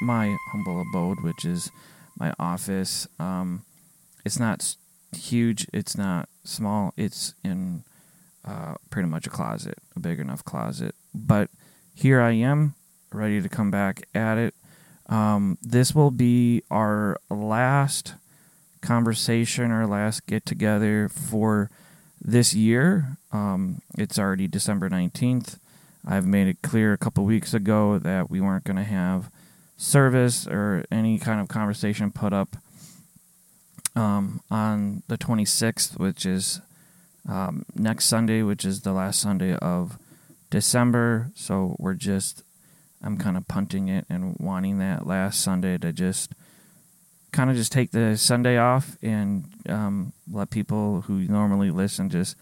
[0.00, 1.70] my humble abode, which is
[2.18, 3.06] my office.
[3.18, 3.64] Um,
[4.24, 4.76] it's not
[5.12, 5.66] huge.
[5.72, 6.92] It's not small.
[6.96, 7.84] It's in
[8.44, 10.94] uh, pretty much a closet, a big enough closet.
[11.14, 11.50] But
[11.94, 12.74] here I am,
[13.12, 14.54] ready to come back at it.
[15.08, 18.14] Um, this will be our last
[18.80, 21.70] conversation, our last get together for
[22.22, 23.16] this year.
[23.32, 25.58] Um, it's already December 19th.
[26.06, 29.30] I've made it clear a couple weeks ago that we weren't going to have
[29.76, 32.56] service or any kind of conversation put up
[33.96, 36.60] um, on the 26th, which is
[37.28, 39.98] um, next Sunday, which is the last Sunday of
[40.50, 41.30] December.
[41.34, 42.42] So we're just,
[43.02, 46.32] I'm kind of punting it and wanting that last Sunday to just
[47.32, 52.36] kind of just take the Sunday off and um, let people who normally listen just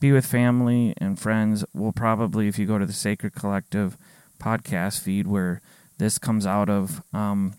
[0.00, 1.64] be with family and friends.
[1.74, 3.98] We'll probably, if you go to the Sacred Collective
[4.40, 5.60] podcast feed where
[5.98, 7.54] this comes out of, um,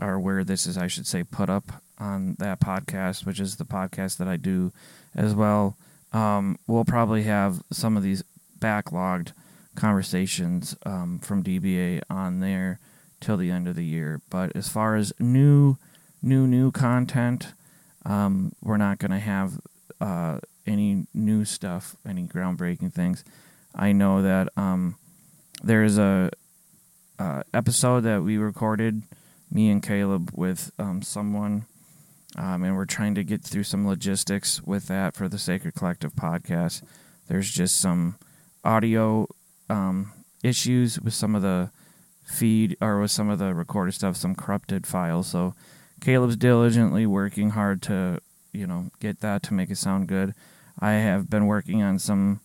[0.00, 3.64] or where this is, I should say, put up on that podcast, which is the
[3.64, 4.72] podcast that I do
[5.14, 5.76] as well.
[6.12, 8.22] Um, we'll probably have some of these
[8.58, 9.32] backlogged
[9.74, 12.78] conversations um, from DBA on there
[13.20, 14.20] till the end of the year.
[14.30, 15.76] But as far as new,
[16.22, 17.52] new, new content,
[18.04, 19.60] um, we're not going to have
[20.00, 23.24] uh, any new stuff, any groundbreaking things.
[23.74, 24.96] I know that um,
[25.62, 26.30] there's a,
[27.20, 29.02] a, episode that we recorded,
[29.50, 31.66] me and Caleb, with um, someone,
[32.36, 36.14] um, and we're trying to get through some logistics with that for the Sacred Collective
[36.14, 36.82] podcast.
[37.28, 38.16] There's just some
[38.64, 39.28] audio
[39.68, 41.70] um, issues with some of the
[42.24, 45.26] feed or with some of the recorded stuff, some corrupted files.
[45.26, 45.54] So
[46.00, 48.20] Caleb's diligently working hard to
[48.52, 50.34] you know get that to make it sound good.
[50.78, 52.40] I have been working on some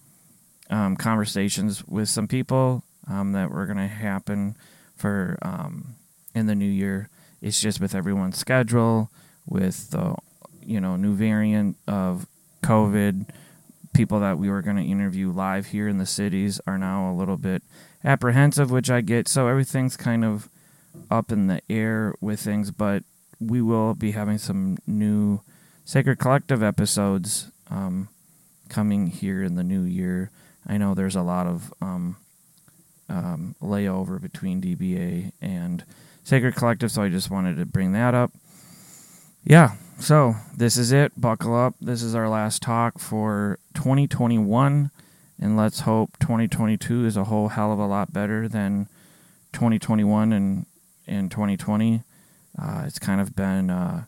[0.69, 4.55] um, conversations with some people um, that were going to happen
[4.95, 5.95] for um,
[6.33, 7.09] in the new year.
[7.41, 9.09] It's just with everyone's schedule,
[9.45, 10.15] with the
[10.61, 12.27] you know new variant of
[12.63, 13.29] COVID.
[13.93, 17.15] People that we were going to interview live here in the cities are now a
[17.15, 17.63] little bit
[18.03, 19.27] apprehensive, which I get.
[19.27, 20.49] So everything's kind of
[21.09, 23.03] up in the air with things, but
[23.39, 25.41] we will be having some new
[25.83, 28.09] Sacred Collective episodes um,
[28.69, 30.31] coming here in the new year.
[30.67, 32.17] I know there's a lot of um,
[33.09, 35.83] um, layover between DBA and
[36.23, 38.31] Sacred Collective, so I just wanted to bring that up.
[39.43, 41.11] Yeah, so this is it.
[41.19, 41.75] Buckle up.
[41.79, 44.89] This is our last talk for 2021,
[45.39, 48.87] and let's hope 2022 is a whole hell of a lot better than
[49.53, 50.65] 2021 and,
[51.05, 52.01] and 2020.
[52.59, 54.05] Uh, it's kind of been uh,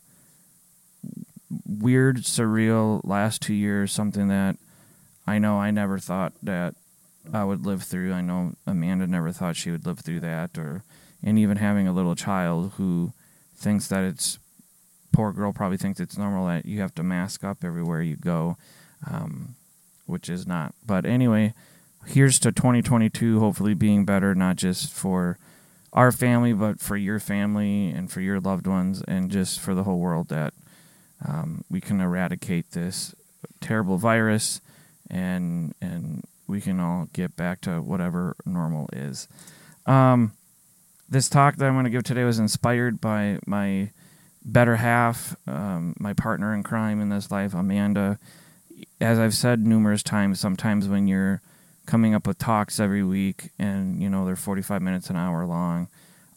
[1.66, 4.56] weird, surreal last two years, something that
[5.26, 6.74] I know I never thought that
[7.32, 8.12] I would live through.
[8.12, 10.84] I know Amanda never thought she would live through that, or
[11.22, 13.12] and even having a little child who
[13.56, 14.38] thinks that it's
[15.12, 18.56] poor girl probably thinks it's normal that you have to mask up everywhere you go,
[19.10, 19.56] um,
[20.06, 20.74] which is not.
[20.86, 21.54] But anyway,
[22.06, 25.38] here's to 2022, hopefully being better, not just for
[25.92, 29.84] our family, but for your family and for your loved ones, and just for the
[29.84, 30.54] whole world that
[31.26, 33.14] um, we can eradicate this
[33.60, 34.60] terrible virus
[35.10, 39.28] and and we can all get back to whatever normal is.
[39.86, 40.32] Um,
[41.08, 43.90] this talk that I'm going to give today was inspired by my
[44.44, 48.18] better half, um, my partner in crime in this life, Amanda.
[49.00, 51.42] As I've said numerous times, sometimes when you're
[51.86, 55.88] coming up with talks every week and you know they're 45 minutes an hour long,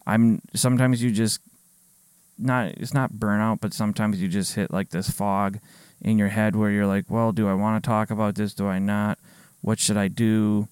[0.06, 1.40] I'm sometimes you just
[2.38, 5.58] not it's not burnout, but sometimes you just hit like this fog
[6.00, 8.54] in your head where you're like, well, do I want to talk about this?
[8.54, 9.18] Do I not?
[9.62, 10.68] What should I do?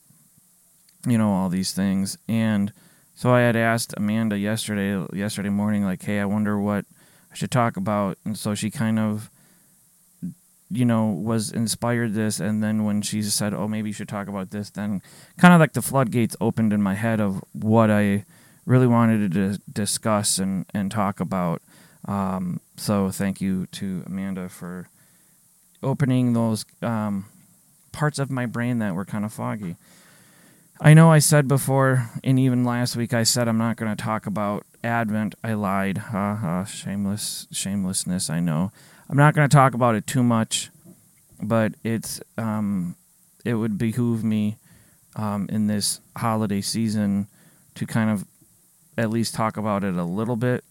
[1.07, 2.19] You know, all these things.
[2.29, 2.73] And
[3.15, 6.85] so I had asked Amanda yesterday, yesterday morning, like, hey, I wonder what
[7.33, 8.19] I should talk about.
[8.25, 9.31] And so she kind of,
[10.71, 12.41] you know, was inspired this.
[12.41, 15.03] And then when she said, oh, maybe you should talk about this, then
[15.39, 18.25] kind of like the floodgates opened in my head of what I
[18.67, 21.63] really wanted to discuss and, and talk about.
[22.07, 24.89] Um, so thank you to Amanda for
[25.83, 27.27] opening those um,
[27.93, 29.77] parts of my brain that were kind of foggy.
[30.81, 34.03] I know I said before, and even last week, I said I'm not going to
[34.03, 35.35] talk about Advent.
[35.45, 35.99] I lied.
[35.99, 36.65] Ha ha.
[36.65, 38.31] Shameless, shamelessness.
[38.31, 38.73] I know.
[39.09, 40.71] I'm not going to talk about it too much,
[41.43, 42.97] but it's um,
[43.45, 44.57] it would behoove me
[45.17, 47.27] um, in this holiday season
[47.75, 48.25] to kind of
[48.97, 50.65] at least talk about it a little bit.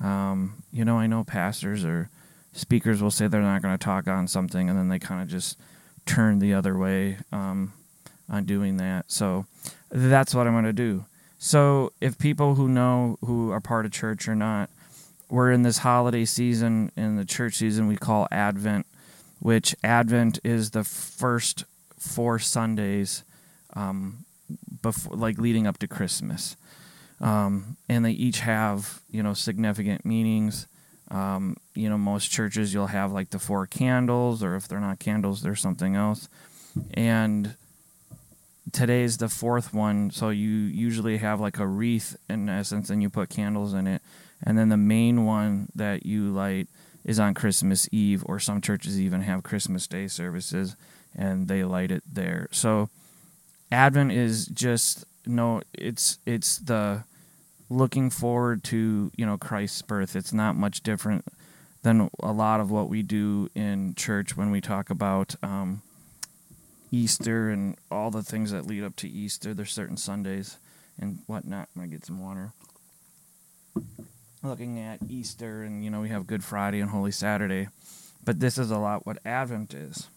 [0.00, 2.10] Um, you know, I know pastors or
[2.52, 5.28] speakers will say they're not going to talk on something and then they kind of
[5.28, 5.58] just
[6.08, 7.18] turn the other way.
[7.32, 7.72] Um,
[8.28, 9.10] on doing that.
[9.10, 9.46] So
[9.90, 11.06] that's what I'm going to do.
[11.38, 14.70] So if people who know who are part of church or not,
[15.30, 18.86] we're in this holiday season in the church season we call Advent,
[19.38, 21.64] which Advent is the first
[21.98, 23.24] four Sundays
[23.74, 24.24] um,
[24.82, 26.56] before, like leading up to Christmas,
[27.20, 30.66] um, and they each have you know significant meanings.
[31.10, 34.98] Um, you know, most churches you'll have like the four candles, or if they're not
[34.98, 36.28] candles, there's something else,
[36.92, 37.56] and
[38.72, 43.08] today's the fourth one, so you usually have like a wreath in essence, and you
[43.08, 44.02] put candles in it,
[44.42, 46.68] and then the main one that you light
[47.04, 50.76] is on Christmas Eve, or some churches even have Christmas Day services,
[51.16, 52.48] and they light it there.
[52.50, 52.90] So
[53.72, 57.04] Advent is just no, it's it's the
[57.70, 60.16] looking forward to you know Christ's birth.
[60.16, 61.24] It's not much different
[61.82, 65.34] than a lot of what we do in church when we talk about.
[65.42, 65.82] Um,
[66.90, 69.52] Easter and all the things that lead up to Easter.
[69.52, 70.56] There's certain Sundays
[70.98, 71.68] and whatnot.
[71.74, 72.52] I'm gonna get some water.
[74.42, 77.68] Looking at Easter, and you know we have Good Friday and Holy Saturday,
[78.24, 80.08] but this is a lot what Advent is,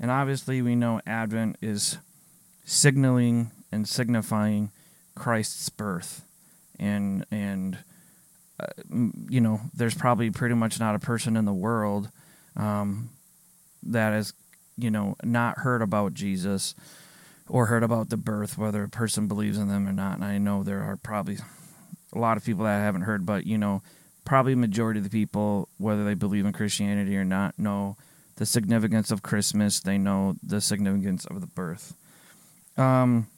[0.00, 1.98] and obviously we know Advent is
[2.64, 4.70] signaling and signifying
[5.14, 6.24] Christ's birth,
[6.78, 7.78] and and
[8.60, 8.66] uh,
[9.28, 12.10] you know there's probably pretty much not a person in the world
[12.56, 13.10] um,
[13.92, 14.32] has
[14.76, 16.74] you know, not heard about Jesus
[17.48, 20.16] or heard about the birth, whether a person believes in them or not.
[20.16, 21.38] And I know there are probably
[22.12, 23.82] a lot of people that I haven't heard, but you know,
[24.24, 27.96] probably majority of the people, whether they believe in Christianity or not, know
[28.36, 29.80] the significance of Christmas.
[29.80, 31.94] They know the significance of the birth.
[32.76, 33.28] Um,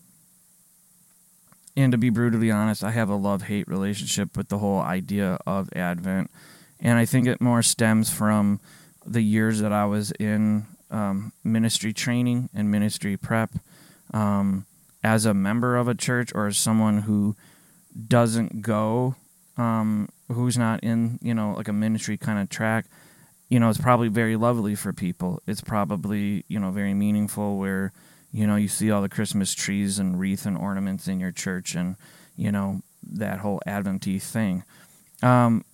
[1.78, 5.38] and to be brutally honest, I have a love hate relationship with the whole idea
[5.46, 6.28] of Advent.
[6.80, 8.58] And I think it more stems from
[9.06, 13.50] the years that I was in um, ministry training and ministry prep
[14.12, 14.66] um,
[15.04, 17.36] as a member of a church or as someone who
[18.08, 19.14] doesn't go,
[19.56, 22.86] um, who's not in, you know, like a ministry kind of track,
[23.48, 25.40] you know, it's probably very lovely for people.
[25.46, 27.92] It's probably, you know, very meaningful where,
[28.32, 31.74] you know, you see all the Christmas trees and wreath and ornaments in your church
[31.74, 31.96] and,
[32.36, 34.64] you know, that whole Adventist thing.
[35.22, 35.64] Um,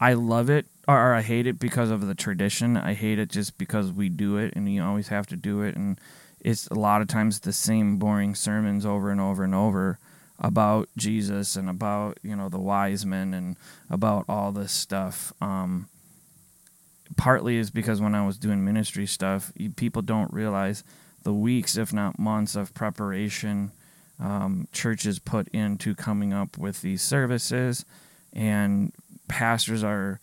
[0.00, 2.76] I love it or I hate it because of the tradition.
[2.76, 5.76] I hate it just because we do it and you always have to do it
[5.76, 5.98] and
[6.40, 9.98] it's a lot of times the same boring sermons over and over and over
[10.38, 13.56] about Jesus and about, you know, the wise men and
[13.88, 15.32] about all this stuff.
[15.40, 15.88] Um,
[17.16, 20.84] partly is because when I was doing ministry stuff, people don't realize
[21.24, 23.72] the weeks, if not months, of preparation
[24.20, 27.84] um, churches put into coming up with these services,
[28.32, 28.92] and
[29.28, 30.20] pastors are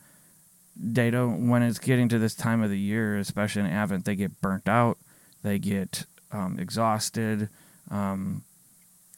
[0.75, 4.15] they don't when it's getting to this time of the year, especially in Advent, they
[4.15, 4.97] get burnt out,
[5.43, 7.49] they get um, exhausted,
[7.89, 8.43] um,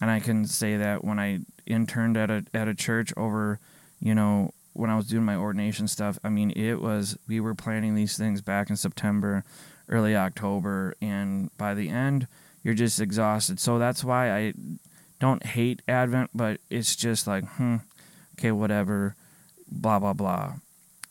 [0.02, 3.60] and I can say that when I interned at a at a church over,
[4.00, 7.54] you know, when I was doing my ordination stuff, I mean, it was we were
[7.54, 9.46] planning these things back in September,
[9.90, 12.28] early October, and by the end,
[12.64, 13.60] you're just exhausted.
[13.60, 14.54] So that's why I
[15.20, 17.78] don't hate Advent, but it's just like, hmm,
[18.38, 19.16] okay, whatever,
[19.70, 20.54] blah blah blah.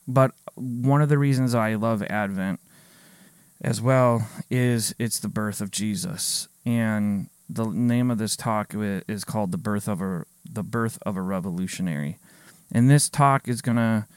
[0.09, 2.61] But one of the reasons I love Advent
[3.61, 9.25] as well is it's the birth of Jesus, and the name of this talk is
[9.25, 12.19] called the birth of a the birth of a revolutionary.
[12.73, 14.09] And this talk is gonna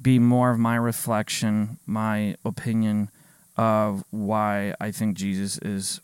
[0.00, 3.10] be more of my reflection, my opinion
[3.56, 6.00] of why I think Jesus is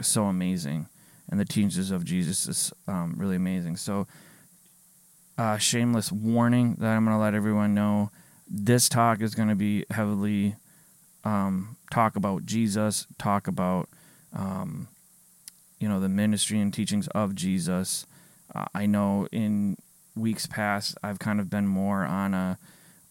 [0.00, 0.88] so amazing,
[1.30, 3.76] and the teachings of Jesus is um, really amazing.
[3.76, 4.06] So,
[5.38, 8.10] uh, shameless warning that I'm gonna let everyone know
[8.48, 10.56] this talk is going to be heavily
[11.24, 13.88] um, talk about Jesus, talk about
[14.34, 14.88] um,
[15.80, 18.06] you know the ministry and teachings of Jesus.
[18.54, 19.76] Uh, I know in
[20.14, 22.58] weeks past I've kind of been more on a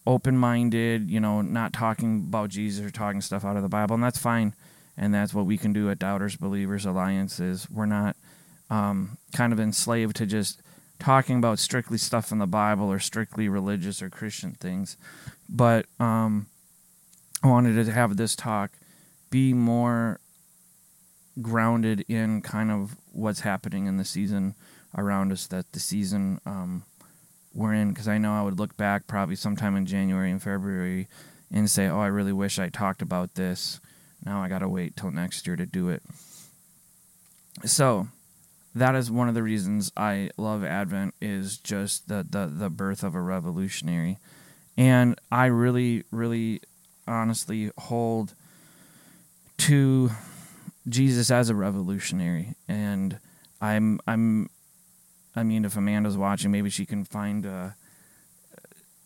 [0.05, 4.03] open-minded, you know, not talking about Jesus or talking stuff out of the Bible, and
[4.03, 4.53] that's fine.
[4.95, 7.39] And that's what we can do at Doubters Believers Alliance.
[7.39, 8.15] Is we're not
[8.69, 10.62] um, kind of enslaved to just
[11.00, 14.95] talking about strictly stuff in the Bible or strictly religious or Christian things.
[15.50, 16.48] But um,
[17.41, 18.72] I wanted to have this talk
[19.29, 20.19] be more
[21.41, 24.53] grounded in kind of what's happening in the season
[24.95, 26.83] around us that the season um,
[27.53, 31.07] we're in because I know I would look back probably sometime in January and February
[31.51, 33.79] and say, "Oh, I really wish I talked about this."
[34.25, 36.01] Now I got to wait till next year to do it.
[37.65, 38.07] So,
[38.74, 43.03] that is one of the reasons I love Advent is just the the the birth
[43.03, 44.17] of a revolutionary.
[44.75, 46.62] And I really, really
[47.07, 48.33] honestly hold
[49.60, 50.10] to
[50.89, 53.19] Jesus as a revolutionary, and
[53.62, 54.50] I'm I'm
[55.36, 57.75] I mean, if Amanda's watching, maybe she can find a,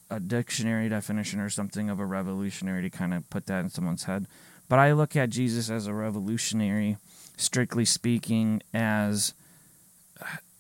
[0.10, 4.04] a dictionary definition or something of a revolutionary to kind of put that in someone's
[4.04, 4.28] head.
[4.70, 6.98] But I look at Jesus as a revolutionary,
[7.38, 9.34] strictly speaking, as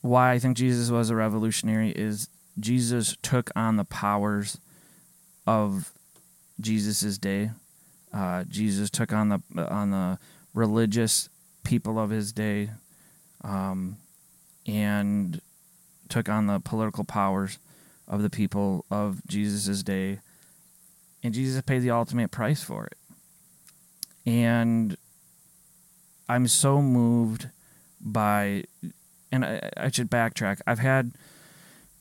[0.02, 4.60] why I think Jesus was a revolutionary is Jesus took on the powers
[5.46, 5.92] of
[6.60, 7.52] Jesus's day.
[8.14, 10.18] Uh, Jesus took on the on the
[10.54, 11.30] religious
[11.64, 12.70] people of his day,
[13.44, 13.98] um,
[14.66, 15.42] and
[16.10, 17.60] took on the political powers
[18.08, 20.20] of the people of Jesus' day,
[21.24, 22.98] and Jesus paid the ultimate price for it.
[24.26, 24.98] And
[26.30, 27.50] I'm so moved
[28.00, 28.64] by,
[29.32, 30.60] and I, I should backtrack.
[30.68, 31.14] I've had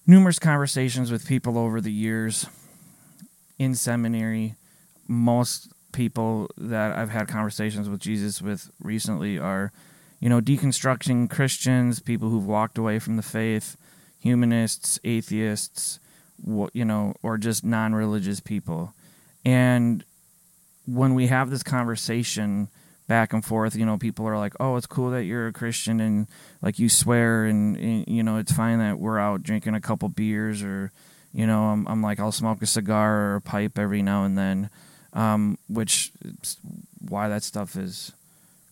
[0.06, 2.46] numerous conversations with people over the years
[3.58, 4.54] in seminary.
[5.08, 9.72] Most people that I've had conversations with Jesus with recently are,
[10.20, 13.76] you know, deconstructing Christians, people who've walked away from the faith,
[14.26, 16.00] humanists, atheists,
[16.72, 18.92] you know, or just non religious people.
[19.44, 20.04] And
[20.86, 22.68] when we have this conversation
[23.06, 26.00] back and forth, you know, people are like, oh, it's cool that you're a Christian
[26.00, 26.26] and
[26.60, 30.08] like you swear and, and you know, it's fine that we're out drinking a couple
[30.08, 30.90] beers or,
[31.32, 34.36] you know, I'm, I'm like, I'll smoke a cigar or a pipe every now and
[34.36, 34.70] then,
[35.12, 36.10] um, which
[37.00, 38.12] why that stuff is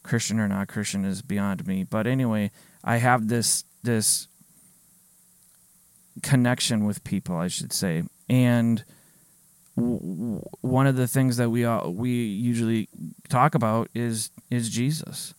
[0.03, 1.85] Christian or not Christian is beyond me.
[1.85, 2.51] But anyway,
[2.83, 4.27] I have this, this
[6.23, 8.05] connection with people, I should say.
[8.29, 8.85] And
[9.77, 12.89] w- one of the things that we all, we usually
[13.29, 15.35] talk about is is Jesus.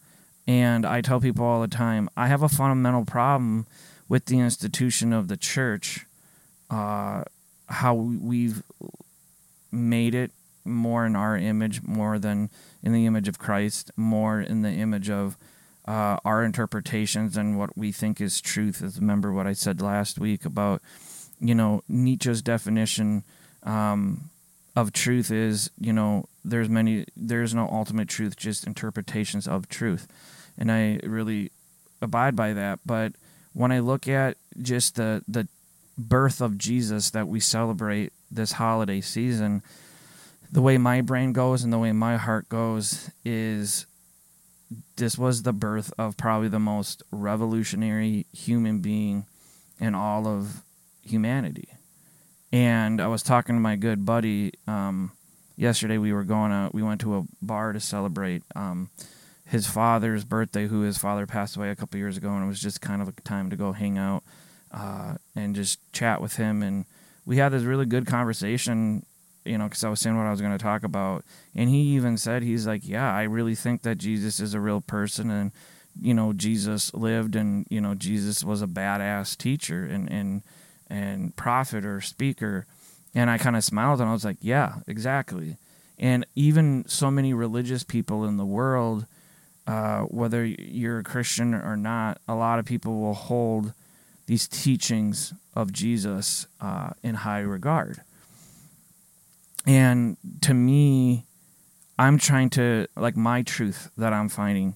[0.48, 3.66] And I tell people all the time, I have a fundamental problem
[4.08, 6.06] with the institution of the church,
[6.70, 7.24] uh,
[7.68, 8.62] how we've
[9.72, 10.32] made it
[10.64, 12.50] more in our image, more than
[12.84, 15.38] in the image of Christ, more in the image of
[15.88, 18.82] uh, our interpretations and what we think is truth.
[18.82, 20.82] Is remember what I said last week about
[21.40, 23.24] you know Nietzsche's definition
[23.64, 24.30] um,
[24.76, 30.08] of truth is you know there's many there's no ultimate truth, just interpretations of truth,
[30.58, 31.52] and I really
[32.02, 32.80] abide by that.
[32.86, 33.14] But
[33.54, 35.48] when I look at just the the
[35.98, 39.62] birth of Jesus that we celebrate this holiday season,
[40.52, 43.86] the way my brain goes and the way my heart goes is
[44.98, 49.26] this was the birth of probably the most revolutionary human being
[49.80, 50.64] in all of
[51.04, 51.70] humanity.
[52.52, 55.12] And I was talking to my good buddy um,
[55.58, 55.98] yesterday.
[55.98, 56.74] We were going out.
[56.74, 58.90] We went to a bar to celebrate um,
[59.46, 62.62] his father's birthday, who his father passed away a couple years ago, and it was
[62.62, 64.24] just kind of a time to go hang out
[64.72, 66.64] uh, and just chat with him.
[66.64, 66.86] And
[67.26, 69.06] we had this really good conversation
[69.46, 71.24] you know, because I was saying what I was going to talk about.
[71.56, 74.82] And he even said, he's like, yeah, I really think that Jesus is a real
[74.82, 75.52] person and,
[76.02, 80.42] you know, Jesus lived and, you know, Jesus was a badass teacher and, and,
[80.90, 82.66] and prophet or speaker.
[83.14, 85.58] And I kind of smiled and I was like, yeah, exactly.
[85.98, 89.06] And even so many religious people in the world,
[89.68, 93.74] uh, whether you're a Christian or not, a lot of people will hold
[94.26, 98.02] these teachings of Jesus uh, in high regard.
[99.66, 101.26] And to me,
[101.98, 104.76] I'm trying to like my truth that I'm finding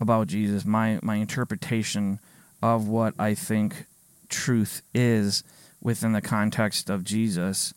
[0.00, 2.20] about Jesus, my my interpretation
[2.62, 3.86] of what I think
[4.28, 5.42] truth is
[5.80, 7.74] within the context of Jesus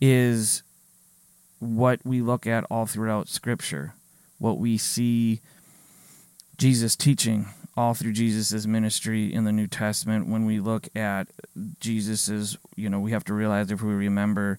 [0.00, 0.62] is
[1.58, 3.94] what we look at all throughout scripture.
[4.38, 5.40] What we see
[6.58, 11.28] Jesus teaching all through Jesus' ministry in the New Testament when we look at
[11.80, 14.58] Jesus's, you know, we have to realize if we remember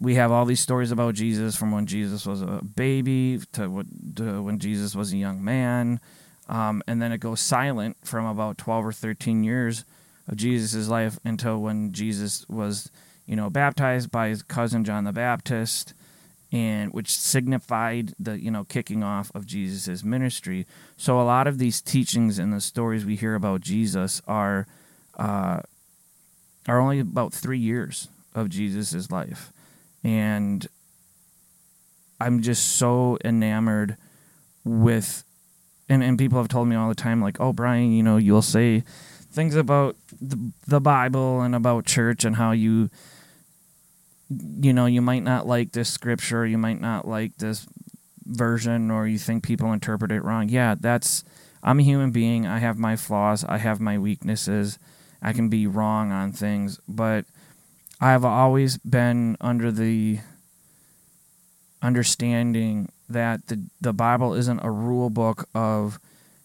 [0.00, 3.84] we have all these stories about Jesus from when Jesus was a baby to,
[4.16, 6.00] to when Jesus was a young man.
[6.48, 9.84] Um, and then it goes silent from about 12 or 13 years
[10.26, 12.90] of Jesus' life until when Jesus was,
[13.26, 15.94] you know, baptized by his cousin John the Baptist,
[16.50, 20.66] and which signified the, you know, kicking off of Jesus' ministry.
[20.96, 24.66] So a lot of these teachings and the stories we hear about Jesus are
[25.18, 25.60] uh,
[26.66, 29.52] are only about three years of Jesus' life
[30.04, 30.66] and
[32.20, 33.96] I'm just so enamored
[34.64, 35.24] with
[35.88, 38.42] and, and people have told me all the time like oh Brien you know you'll
[38.42, 38.84] say
[39.30, 42.90] things about the, the Bible and about church and how you
[44.30, 47.66] you know you might not like this scripture you might not like this
[48.26, 50.48] version or you think people interpret it wrong.
[50.48, 51.24] Yeah that's
[51.62, 52.46] I'm a human being.
[52.46, 53.44] I have my flaws.
[53.44, 54.78] I have my weaknesses.
[55.20, 56.78] I can be wrong on things.
[56.88, 57.24] But
[58.00, 60.20] I've always been under the
[61.82, 65.98] understanding that the the Bible isn't a rule book of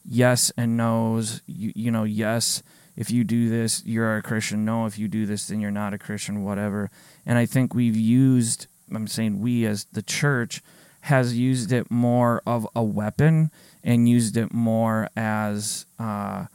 [0.04, 1.42] yes and no's.
[1.46, 2.64] You, you know, yes,
[2.96, 4.66] if you do this, you're a Christian.
[4.66, 6.44] No, if you do this, then you're not a Christian.
[6.44, 6.90] Whatever.
[7.26, 8.68] And I think we've used.
[8.94, 10.62] I'm saying we as the church
[11.02, 13.52] has used it more of a weapon
[13.84, 16.46] and used it more as uh,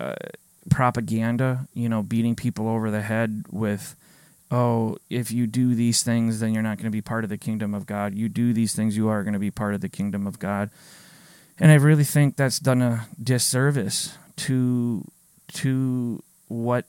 [0.00, 0.14] uh,
[0.72, 1.68] propaganda.
[1.74, 3.96] You know, beating people over the head with
[4.52, 7.38] oh, if you do these things, then you're not going to be part of the
[7.38, 8.14] kingdom of God.
[8.14, 10.68] You do these things, you are going to be part of the kingdom of God.
[11.58, 15.04] And I really think that's done a disservice to
[15.54, 16.86] to what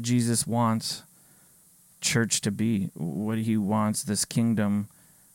[0.00, 1.02] Jesus wants
[2.00, 4.88] church to be, what he wants this kingdom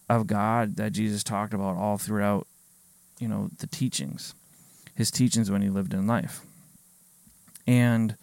[0.07, 2.47] of God that Jesus talked about all throughout,
[3.19, 4.33] you know, the teachings,
[4.95, 6.41] his teachings when he lived in life.
[7.69, 8.15] And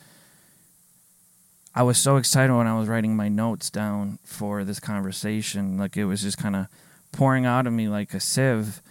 [1.72, 5.78] I was so excited when I was writing my notes down for this conversation.
[5.78, 6.66] Like it was just kind of
[7.12, 8.82] pouring out of me like a sieve.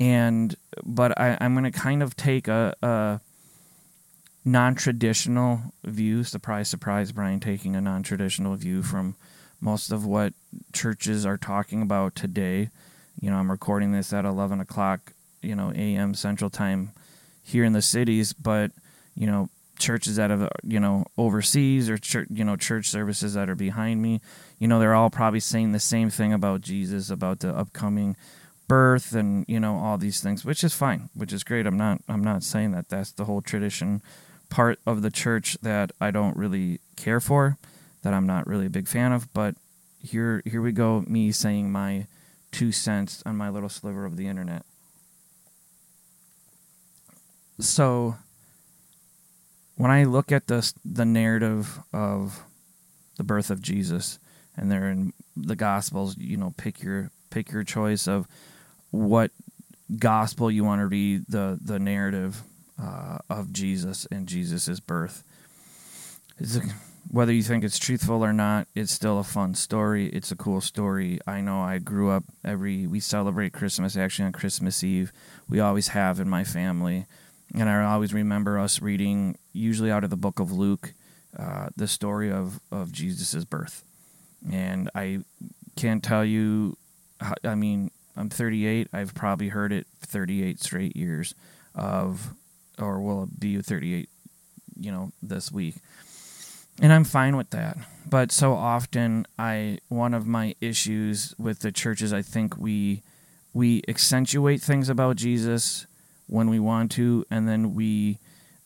[0.00, 3.20] And, but I, I'm going to kind of take a, a
[4.44, 6.24] non traditional view.
[6.24, 9.14] Surprise, surprise, Brien taking a non traditional view from
[9.60, 10.32] most of what
[10.72, 12.70] churches are talking about today.
[13.20, 16.14] You know, I'm recording this at 11 o'clock, you know, a.m.
[16.14, 16.90] Central Time
[17.44, 18.72] here in the cities, but,
[19.14, 23.34] you know, churches that have uh, you know overseas or church you know church services
[23.34, 24.20] that are behind me
[24.58, 28.16] you know they're all probably saying the same thing about jesus about the upcoming
[28.68, 31.66] birth and you know all these things which is fine which is great.
[31.66, 34.02] I'm not i'm not saying that that's the whole tradition
[34.48, 37.58] part of the church that i don't really care for
[38.02, 39.56] that i'm not really a big fan of but
[40.02, 42.06] here here we go me saying my
[42.50, 44.64] two cents on my little sliver of the internet.
[47.58, 48.16] So
[49.80, 52.42] when I look at the the narrative of
[53.16, 54.18] the birth of Jesus,
[54.54, 58.28] and they're in the Gospels, you know, pick your pick your choice of
[58.90, 59.30] what
[59.98, 62.42] gospel you want to read the the narrative
[62.78, 65.24] uh, of Jesus and Jesus's birth.
[66.38, 66.44] A,
[67.10, 70.08] whether you think it's truthful or not, it's still a fun story.
[70.08, 71.20] It's a cool story.
[71.26, 75.10] I know I grew up every we celebrate Christmas actually on Christmas Eve.
[75.48, 77.06] We always have in my family.
[77.54, 80.94] And I always remember us reading, usually out of the book of Luke,
[81.36, 83.84] uh, the story of, of Jesus' birth.
[84.50, 85.20] And I
[85.76, 86.76] can't tell you,
[87.44, 88.88] I mean, I'm 38.
[88.92, 91.34] I've probably heard it 38 straight years
[91.74, 92.34] of,
[92.78, 94.08] or will be 38,
[94.78, 95.76] you know, this week.
[96.80, 97.76] And I'm fine with that.
[98.08, 103.02] But so often, I, one of my issues with the church is I think we,
[103.52, 105.86] we accentuate things about Jesus
[106.30, 108.18] when we want to, and then we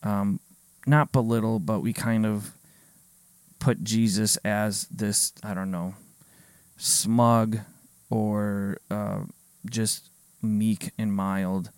[0.03, 0.39] um,
[0.87, 2.53] not belittle, but we kind of
[3.59, 5.95] put Jesus as this I don't know
[6.77, 7.61] smug
[8.11, 9.21] or uh,
[9.65, 10.11] just
[10.43, 11.71] meek and mild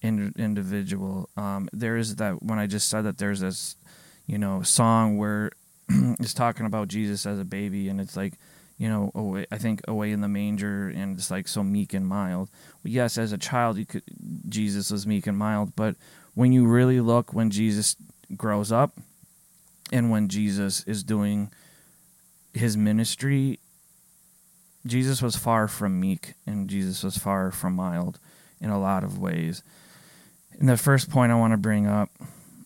[0.00, 1.28] in- individual.
[1.36, 3.76] Um, there is that when I just said that there's this
[4.26, 5.50] you know song where
[5.88, 8.34] it's talking about Jesus as a baby, and it's like
[8.76, 12.06] you know, away, I think away in the manger and it's like so meek and
[12.06, 12.50] mild.
[12.82, 14.02] Well, yes, as a child, you could
[14.48, 15.96] Jesus was meek and mild, but
[16.34, 17.96] when you really look when Jesus
[18.36, 18.92] grows up
[19.92, 21.50] and when Jesus is doing
[22.52, 23.60] his ministry,
[24.86, 28.18] Jesus was far from meek and Jesus was far from mild
[28.60, 29.62] in a lot of ways.
[30.58, 32.10] And the first point I want to bring up,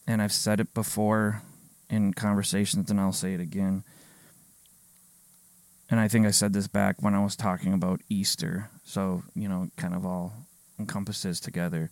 [0.06, 1.42] and I've said it before
[1.88, 3.82] in conversations, and I'll say it again
[5.90, 8.70] and I think I said this back when I was talking about Easter.
[8.84, 10.32] So, you know, kind of all
[10.78, 11.90] encompasses together.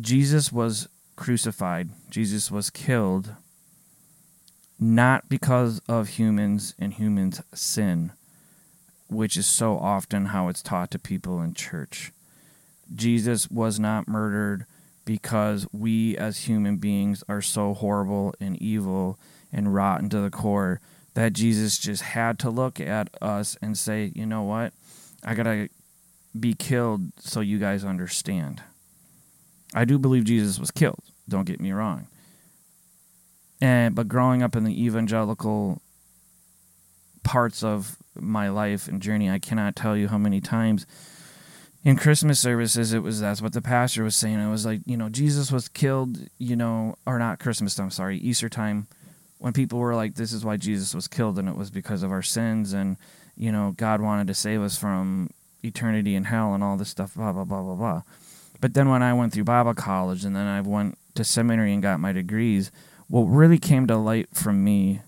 [0.00, 3.34] Jesus was crucified, Jesus was killed
[4.80, 8.12] not because of humans and humans' sin,
[9.08, 12.12] which is so often how it's taught to people in church.
[12.94, 14.64] Jesus was not murdered
[15.04, 19.18] because we as human beings are so horrible and evil
[19.52, 20.80] and rotten to the core
[21.14, 24.72] that Jesus just had to look at us and say, you know what?
[25.24, 25.68] I got to
[26.38, 28.62] be killed so you guys understand.
[29.74, 31.02] I do believe Jesus was killed.
[31.28, 32.06] Don't get me wrong.
[33.60, 35.82] And but growing up in the evangelical
[37.22, 40.86] parts of my life and journey, I cannot tell you how many times
[41.84, 44.40] in Christmas services it was that's what the pastor was saying.
[44.40, 48.18] It was like, you know, Jesus was killed, you know, or not Christmas time, sorry,
[48.18, 48.86] Easter time
[49.40, 52.12] when people were like, "This is why Jesus was killed," and it was because of
[52.12, 52.96] our sins, and
[53.36, 55.30] you know, God wanted to save us from
[55.64, 58.02] eternity in hell and all this stuff, blah blah blah blah blah.
[58.60, 61.82] But then when I went through Bible college and then I went to seminary and
[61.82, 62.70] got my degrees,
[63.08, 65.00] what really came to light from me,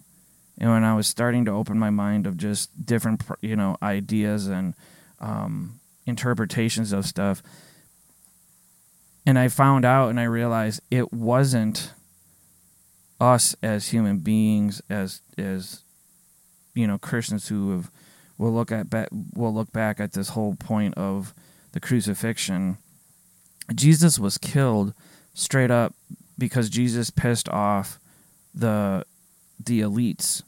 [0.58, 4.46] and when I was starting to open my mind of just different, you know, ideas
[4.46, 4.74] and
[5.20, 7.42] um, interpretations of stuff.
[9.24, 11.92] And I found out and I realized it wasn't
[13.22, 15.84] us as human beings, as as
[16.74, 17.90] you know, Christians who have
[18.36, 21.32] will look at back, will look back at this whole point of
[21.70, 22.78] the crucifixion.
[23.72, 24.92] Jesus was killed
[25.34, 25.94] straight up
[26.36, 28.00] because Jesus pissed off
[28.52, 29.06] the
[29.64, 30.42] the elites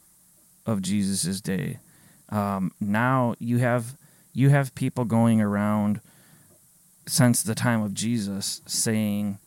[0.65, 1.79] of Jesus's day.
[2.27, 3.95] Um, now you have
[4.33, 6.01] you have people going around
[7.07, 9.37] since the time of Jesus saying,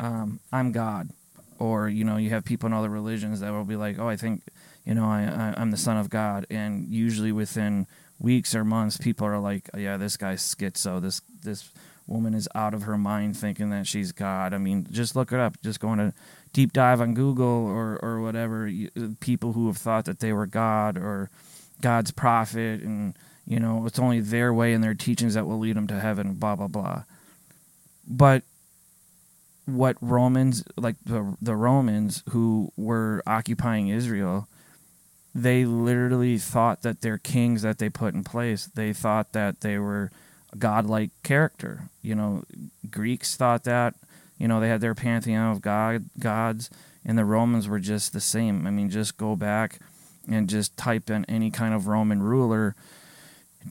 [0.00, 1.10] um, "I'm God,"
[1.58, 4.16] or you know, you have people in other religions that will be like, "Oh, I
[4.16, 4.42] think
[4.84, 7.86] you know, I, I I'm the Son of God," and usually within
[8.18, 11.00] weeks or months, people are like, "Yeah, this guy's schizo.
[11.00, 11.70] This this
[12.06, 15.40] woman is out of her mind thinking that she's God." I mean, just look it
[15.40, 15.60] up.
[15.62, 16.12] Just going to
[16.52, 18.70] deep dive on Google or or whatever.
[19.20, 21.30] People who have thought that they were God or
[21.80, 25.76] God's prophet, and you know it's only their way and their teachings that will lead
[25.76, 26.34] them to heaven.
[26.34, 27.04] Blah blah blah.
[28.06, 28.42] But
[29.66, 34.48] what Romans, like the the Romans who were occupying Israel,
[35.34, 39.78] they literally thought that their kings that they put in place, they thought that they
[39.78, 40.10] were
[40.58, 41.88] godlike character.
[42.02, 42.44] You know,
[42.90, 43.94] Greeks thought that
[44.42, 46.68] you know, they had their pantheon of god gods,
[47.04, 48.66] and the Romans were just the same.
[48.66, 49.78] I mean, just go back
[50.28, 52.74] and just type in any kind of Roman ruler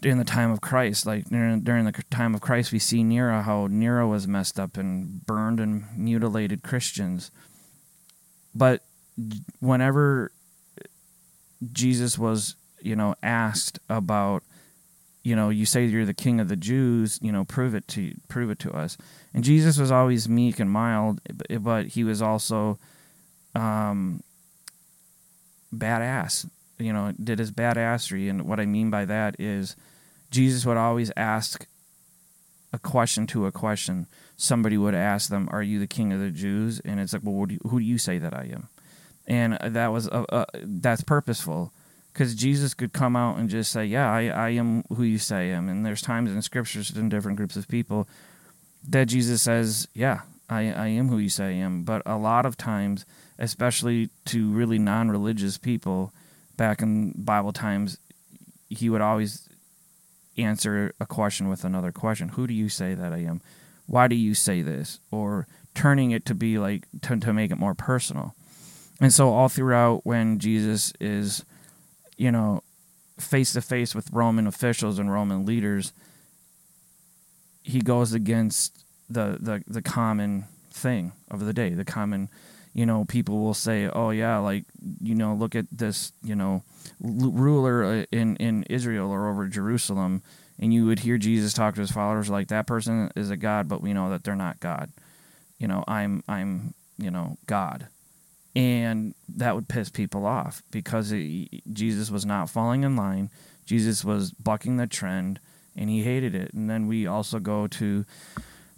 [0.04, 1.06] in the time of Christ.
[1.06, 4.78] Like during, during the time of Christ, we see Nero how Nero was messed up
[4.78, 7.32] and burned and mutilated Christians.
[8.54, 8.84] But
[9.60, 10.32] whenever
[11.72, 14.44] Jesus was, you know, asked about
[15.24, 18.16] you know, you say you're the king of the Jews, you know, prove it to
[18.28, 18.98] prove it to us.
[19.34, 21.22] And Jesus was always meek and mild,
[21.60, 22.80] but he was also
[23.54, 24.24] um,
[25.74, 26.50] badass.
[26.82, 29.76] You know, did his badassery, and what I mean by that is
[30.30, 31.68] Jesus would always ask
[32.74, 34.08] a question to a question.
[34.38, 37.46] Somebody would ask them, "Are you the king of the Jews?" And it's like, "Well,
[37.46, 38.70] do you, who do you say that I am?"
[39.28, 41.72] And that was uh, uh, that's purposeful
[42.12, 45.52] because Jesus could come out and just say, "Yeah, I, I am who you say
[45.52, 48.08] I am." And there's times in scriptures in different groups of people
[48.88, 52.46] that Jesus says, "Yeah, I, I am who you say I am." But a lot
[52.46, 53.06] of times,
[53.38, 56.14] especially to really non-religious people,
[56.62, 57.98] back in Bible times,
[58.70, 59.50] he would always
[60.38, 63.42] answer a question with another question: "Who do you say that I am?
[63.88, 67.58] Why do you say this?" Or turning it to be like to, to make it
[67.58, 68.36] more personal.
[69.00, 71.44] And so all throughout when Jesus is
[72.22, 72.62] you know,
[73.18, 75.92] face to face with Roman officials and Roman leaders,
[77.64, 82.30] he goes against the, the, the common thing of the day, the common,
[82.74, 84.66] you know, people will say, oh, yeah, like,
[85.02, 86.64] you know, look at this, you know,
[87.04, 90.22] l- ruler uh, in, in Israel or over Jerusalem.
[90.60, 93.68] And you would hear Jesus talk to his followers like, that person is a God,
[93.68, 94.92] but we know that they're not God.
[95.58, 97.88] You know, I'm, I'm, you know, God
[98.56, 103.30] and that would piss people off because it, Jesus was not falling in line.
[103.66, 105.40] Jesus was bucking the trend,
[105.76, 106.54] and he hated it.
[106.54, 108.06] And then we also go to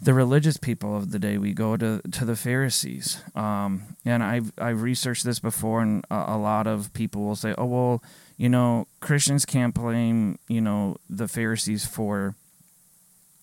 [0.03, 1.37] the religious people of the day.
[1.37, 6.33] We go to to the Pharisees, um, and I've I've researched this before, and a,
[6.33, 8.03] a lot of people will say, "Oh well,
[8.37, 12.35] you know, Christians can't blame you know the Pharisees for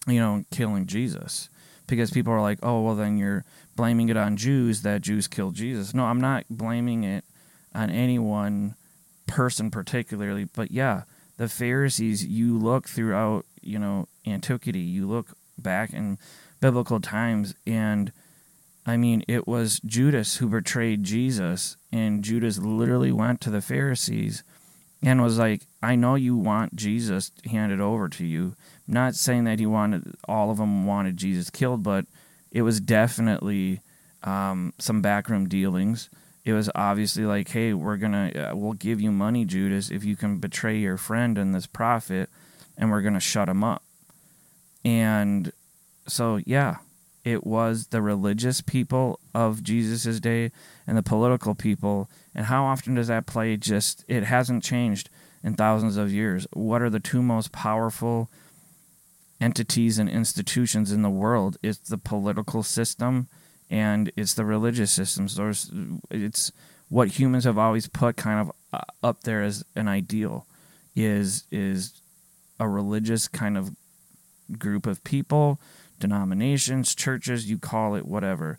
[0.06, 1.48] you know killing Jesus."
[1.86, 3.44] Because people are like, oh well, then you're
[3.74, 5.92] blaming it on Jews that Jews killed Jesus.
[5.92, 7.24] No, I'm not blaming it
[7.74, 8.76] on any one
[9.26, 11.02] person particularly, but yeah,
[11.36, 16.18] the Pharisees, you look throughout, you know, antiquity, you look back in
[16.60, 18.12] biblical times and
[18.86, 24.42] I mean, it was Judas who betrayed Jesus, and Judas literally went to the Pharisees
[25.02, 28.54] and was like, I know you want Jesus handed over to you.
[28.88, 32.06] I'm not saying that he wanted, all of them wanted Jesus killed, but
[32.50, 33.80] it was definitely
[34.22, 36.10] um, some backroom dealings.
[36.44, 40.16] It was obviously like, hey, we're gonna, uh, we'll give you money, Judas, if you
[40.16, 42.28] can betray your friend and this prophet,
[42.76, 43.82] and we're gonna shut him up.
[44.84, 45.52] And
[46.10, 46.76] so, yeah,
[47.24, 50.50] it was the religious people of Jesus' day
[50.86, 52.10] and the political people.
[52.34, 53.56] And how often does that play?
[53.56, 55.10] Just, it hasn't changed
[55.42, 56.46] in thousands of years.
[56.52, 58.30] What are the two most powerful
[59.40, 61.56] entities and institutions in the world.
[61.62, 63.28] It's the political system
[63.70, 65.36] and it's the religious systems.
[65.36, 65.70] There's,
[66.10, 66.52] it's
[66.88, 70.46] what humans have always put kind of uh, up there as an ideal
[70.96, 72.02] is is
[72.58, 73.70] a religious kind of
[74.58, 75.60] group of people,
[76.00, 78.58] denominations, churches, you call it whatever,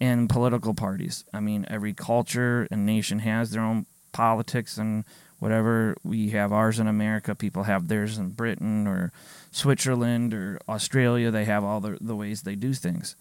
[0.00, 1.24] and political parties.
[1.32, 5.04] I mean, every culture and nation has their own politics and
[5.38, 9.12] whatever we have ours in America, people have theirs in Britain or
[9.50, 11.30] Switzerland or Australia.
[11.30, 13.16] They have all the, the ways they do things.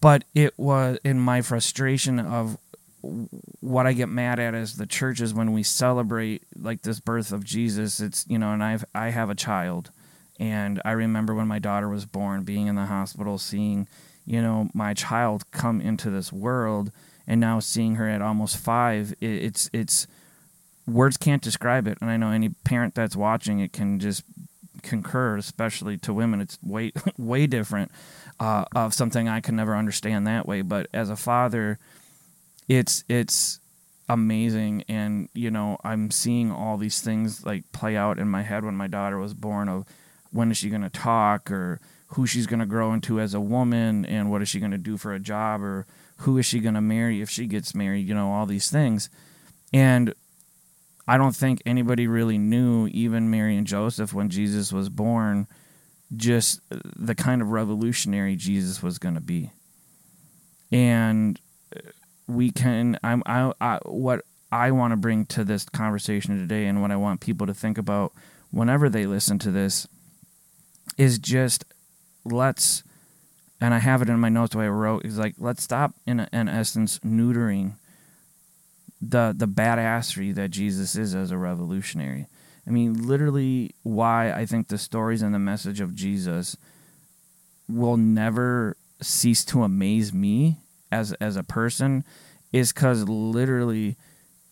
[0.00, 2.58] But it was in my frustration of
[3.60, 7.44] what I get mad at is the churches when we celebrate like this birth of
[7.44, 8.00] Jesus.
[8.00, 9.90] It's you know, and I've I have a child,
[10.38, 13.88] and I remember when my daughter was born, being in the hospital, seeing
[14.24, 16.92] you know my child come into this world,
[17.26, 20.06] and now seeing her at almost five, it, it's it's
[20.86, 21.98] words can't describe it.
[22.00, 24.24] And I know any parent that's watching it can just
[24.82, 26.40] concur, especially to women.
[26.40, 27.90] It's way way different
[28.40, 30.62] uh, of something I can never understand that way.
[30.62, 31.78] But as a father,
[32.68, 33.60] it's it's
[34.08, 38.64] amazing, and you know I'm seeing all these things like play out in my head
[38.64, 39.68] when my daughter was born.
[39.68, 39.84] Of
[40.30, 43.40] when is she going to talk, or who she's going to grow into as a
[43.40, 45.86] woman, and what is she going to do for a job, or
[46.18, 48.08] who is she going to marry if she gets married.
[48.08, 49.10] You know all these things,
[49.72, 50.14] and
[51.06, 55.46] I don't think anybody really knew, even Mary and Joseph, when Jesus was born,
[56.14, 59.50] just the kind of revolutionary Jesus was going to be.
[60.70, 61.40] And
[62.26, 66.82] we can, I'm, I, I what I want to bring to this conversation today, and
[66.82, 68.12] what I want people to think about
[68.50, 69.88] whenever they listen to this,
[70.98, 71.64] is just
[72.24, 72.82] let's,
[73.60, 74.52] and I have it in my notes.
[74.52, 77.76] The way I wrote is like, let's stop in in essence neutering
[79.00, 82.26] the the badassery that Jesus is as a revolutionary.
[82.66, 86.56] I mean, literally, why I think the stories and the message of Jesus
[87.68, 90.58] will never cease to amaze me
[90.90, 92.04] as as a person
[92.52, 93.96] is because literally,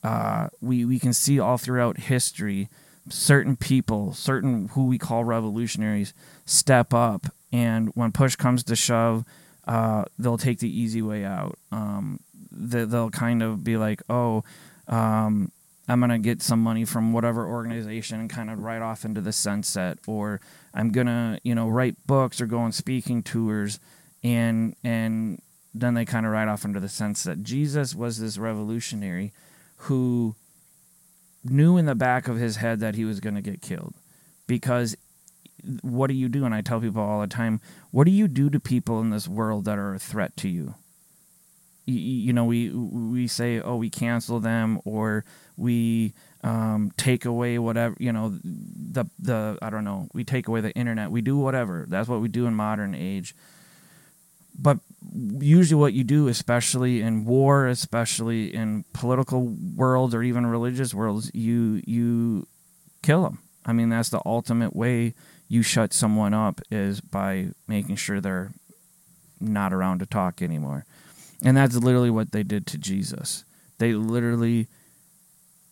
[0.02, 2.68] uh, we we can see all throughout history
[3.08, 6.12] certain people, certain who we call revolutionaries,
[6.46, 9.24] step up, and when push comes to shove,
[9.66, 11.58] uh, they'll take the easy way out.
[11.70, 14.44] Um, they'll kind of be like, oh,
[14.88, 15.52] um,
[15.88, 19.20] I'm going to get some money from whatever organization and kind of ride off into
[19.20, 20.40] the sunset, or
[20.72, 23.78] I'm going to, you know, write books or go on speaking tours,
[24.22, 25.40] and and
[25.74, 27.42] then they kind of ride off into the sunset.
[27.42, 29.32] Jesus was this revolutionary
[29.76, 30.34] who
[31.44, 33.94] knew in the back of his head that he was going to get killed,
[34.46, 34.96] because
[35.82, 36.44] what do you do?
[36.44, 39.28] And I tell people all the time, what do you do to people in this
[39.28, 40.74] world that are a threat to you?
[41.86, 45.24] you, know we we say oh we cancel them or
[45.56, 50.60] we um, take away whatever you know the the I don't know we take away
[50.60, 53.34] the internet we do whatever that's what we do in modern age
[54.58, 54.78] but
[55.12, 61.30] usually what you do especially in war especially in political worlds or even religious worlds
[61.34, 62.48] you you
[63.02, 65.14] kill them I mean that's the ultimate way
[65.48, 68.52] you shut someone up is by making sure they're
[69.40, 70.84] not around to talk anymore.
[71.44, 73.44] And that's literally what they did to Jesus.
[73.78, 74.68] They literally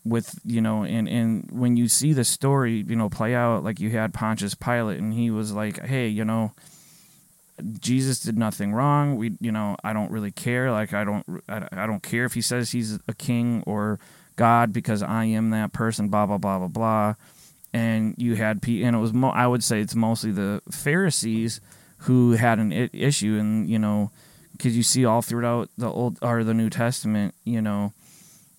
[0.05, 3.81] with you know and and when you see the story you know play out like
[3.81, 6.53] you had Pontius Pilate and he was like hey you know
[7.81, 9.17] Jesus did nothing wrong.
[9.17, 10.73] We you know I don't really care.
[10.73, 14.01] Like I don't I, don't care if he says he's a king or
[14.37, 17.15] God because I am that person blah blah blah blah blah
[17.75, 21.61] and you had P and it was mo- I would say it's mostly the Pharisees
[21.99, 24.11] who had an I- issue and you know
[24.53, 27.93] because you see all throughout the old or the New Testament, you know,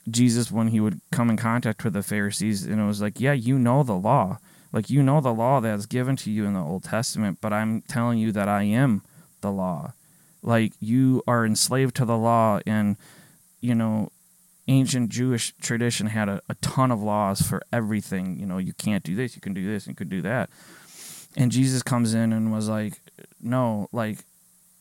[0.10, 3.32] Jesus when he would come in contact with the Pharisees, and it was like, yeah,
[3.32, 4.40] you know the law,
[4.74, 7.82] like you know the law that's given to you in the Old Testament, but I'm
[7.84, 9.04] telling you that I am
[9.42, 9.94] the law.
[10.44, 12.98] Like you are enslaved to the law, and
[13.62, 14.12] you know,
[14.68, 18.40] ancient Jewish tradition had a, a ton of laws for everything.
[18.40, 20.50] You know, you can't do this, you can do this, you could do that.
[21.38, 23.00] And Jesus comes in and was like,
[23.42, 24.20] no, like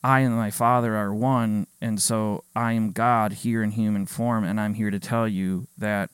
[0.03, 4.44] I and my Father are one, and so I am God here in human form,
[4.44, 6.11] and I'm here to tell you that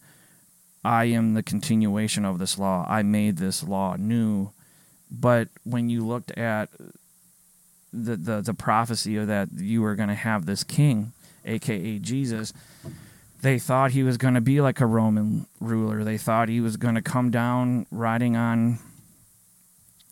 [0.84, 2.86] I am the continuation of this law.
[2.88, 4.52] I made this law new.
[5.10, 6.70] But when you looked at
[7.92, 11.12] the the, the prophecy of that you were going to have this king,
[11.44, 12.52] aka Jesus,
[13.42, 16.04] they thought he was going to be like a Roman ruler.
[16.04, 18.78] They thought he was going to come down riding on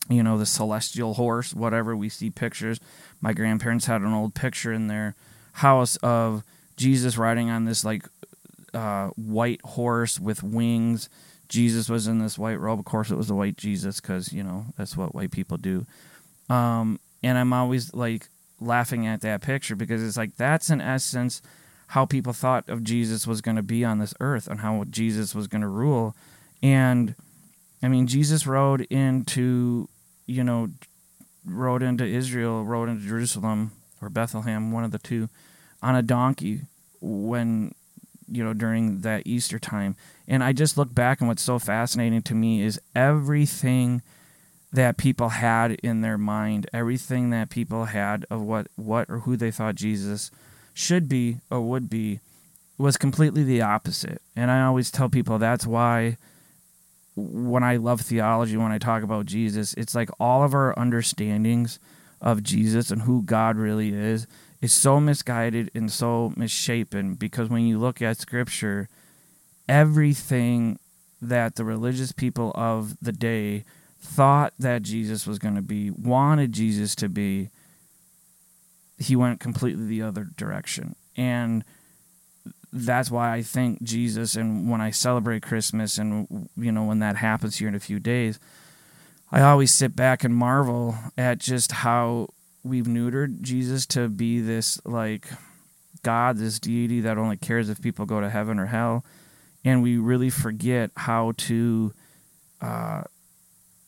[0.08, 2.80] you know the celestial horse, whatever we see pictures
[3.20, 5.14] my grandparents had an old picture in their
[5.54, 6.44] house of
[6.76, 8.04] Jesus riding on this like
[8.74, 11.08] uh, white horse with wings.
[11.48, 12.78] Jesus was in this white robe.
[12.78, 15.86] Of course, it was a white Jesus because you know that's what white people do.
[16.48, 18.28] Um, and I'm always like
[18.60, 21.42] laughing at that picture because it's like that's in essence
[21.88, 25.34] how people thought of Jesus was going to be on this earth and how Jesus
[25.34, 26.14] was going to rule.
[26.62, 27.14] And
[27.82, 29.88] I mean, Jesus rode into
[30.26, 30.68] you know
[31.44, 35.28] rode into Israel, rode into Jerusalem or Bethlehem, one of the two,
[35.82, 36.62] on a donkey
[37.00, 37.72] when
[38.30, 39.96] you know, during that Easter time.
[40.26, 44.02] And I just look back and what's so fascinating to me is everything
[44.72, 49.36] that people had in their mind, everything that people had of what, what or who
[49.36, 50.30] they thought Jesus
[50.78, 52.20] should be or would be
[52.78, 54.22] was completely the opposite.
[54.36, 56.16] And I always tell people that's why
[57.16, 61.80] when I love theology, when I talk about Jesus, it's like all of our understandings
[62.20, 64.28] of Jesus and who God really is
[64.60, 68.88] is so misguided and so misshapen because when you look at scripture,
[69.68, 70.78] everything
[71.20, 73.64] that the religious people of the day
[74.00, 77.50] thought that Jesus was going to be, wanted Jesus to be,
[78.98, 80.96] he went completely the other direction.
[81.16, 81.64] And
[82.72, 87.16] that's why I think Jesus, and when I celebrate Christmas, and you know when that
[87.16, 88.38] happens here in a few days,
[89.30, 92.28] I always sit back and marvel at just how
[92.62, 95.28] we've neutered Jesus to be this like
[96.02, 99.04] God, this deity that only cares if people go to heaven or hell,
[99.64, 101.94] and we really forget how to
[102.60, 103.02] uh,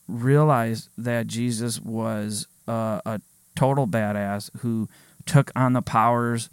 [0.09, 3.21] realize that Jesus was a, a
[3.61, 4.89] total badass who
[5.27, 6.49] took on the powers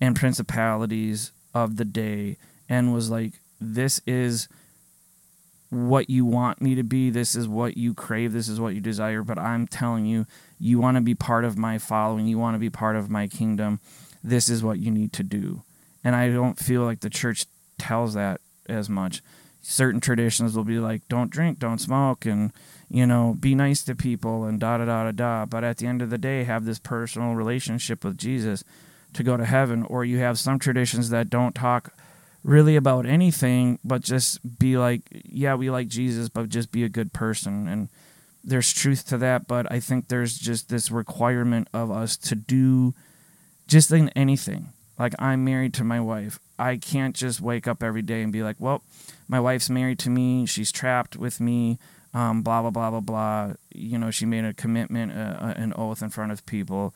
[0.00, 2.36] and principalities of the day
[2.68, 4.48] and was like, This is
[5.68, 7.10] what you want me to be.
[7.10, 8.32] This is what you crave.
[8.32, 9.24] This is what you desire.
[9.24, 10.26] But I'm telling you,
[10.60, 12.28] you want to be part of my following.
[12.28, 13.80] You want to be part of my kingdom.
[14.22, 15.62] This is what you need to do.
[16.04, 17.46] And I don't feel like the church
[17.78, 19.22] tells that as much.
[19.60, 22.52] Certain traditions will be like, don't drink, don't smoke, and,
[22.88, 25.46] you know, be nice to people and da da da da da.
[25.46, 28.64] But at the end of the day, have this personal relationship with Jesus
[29.12, 31.92] to go to heaven, or you have some traditions that don't talk
[32.44, 36.88] really about anything, but just be like, yeah, we like Jesus, but just be a
[36.88, 37.68] good person.
[37.68, 37.88] And
[38.44, 42.94] there's truth to that, but I think there's just this requirement of us to do
[43.66, 44.72] just in anything.
[44.98, 46.38] Like I'm married to my wife.
[46.58, 48.82] I can't just wake up every day and be like, well,
[49.28, 50.46] my wife's married to me.
[50.46, 51.78] She's trapped with me.
[52.14, 53.52] Um, blah blah blah blah blah.
[53.72, 56.94] You know, she made a commitment, uh, an oath in front of people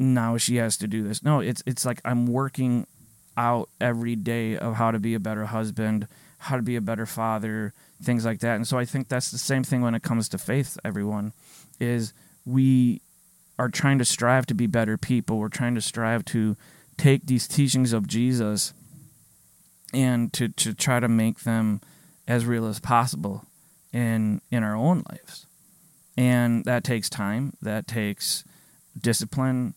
[0.00, 1.22] now she has to do this.
[1.22, 2.86] No, it's it's like I'm working
[3.36, 7.06] out every day of how to be a better husband, how to be a better
[7.06, 8.56] father, things like that.
[8.56, 11.32] And so I think that's the same thing when it comes to faith, everyone,
[11.78, 12.14] is
[12.46, 13.02] we
[13.58, 15.38] are trying to strive to be better people.
[15.38, 16.56] We're trying to strive to
[17.00, 18.74] take these teachings of Jesus
[19.94, 21.80] and to, to try to make them
[22.28, 23.46] as real as possible
[23.92, 25.46] in in our own lives.
[26.16, 28.44] And that takes time, that takes
[29.00, 29.74] discipline,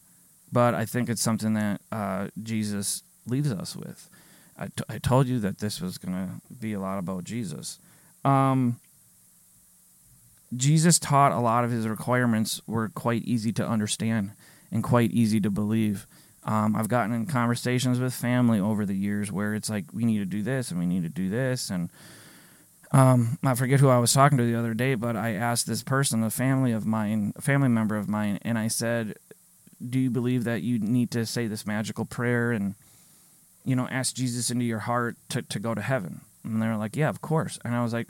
[0.51, 4.09] but I think it's something that uh, Jesus leaves us with.
[4.57, 7.79] I, t- I told you that this was going to be a lot about Jesus.
[8.25, 8.79] Um,
[10.55, 14.31] Jesus taught a lot of his requirements were quite easy to understand
[14.71, 16.05] and quite easy to believe.
[16.45, 20.19] Um, I've gotten in conversations with family over the years where it's like we need
[20.19, 21.69] to do this and we need to do this.
[21.69, 21.89] And
[22.91, 25.83] um, I forget who I was talking to the other day, but I asked this
[25.83, 29.15] person, a family of mine, a family member of mine, and I said,
[29.89, 32.75] do you believe that you need to say this magical prayer and
[33.65, 36.21] you know ask jesus into your heart to, to go to heaven?
[36.43, 37.59] And they're like yeah of course.
[37.63, 38.07] And i was like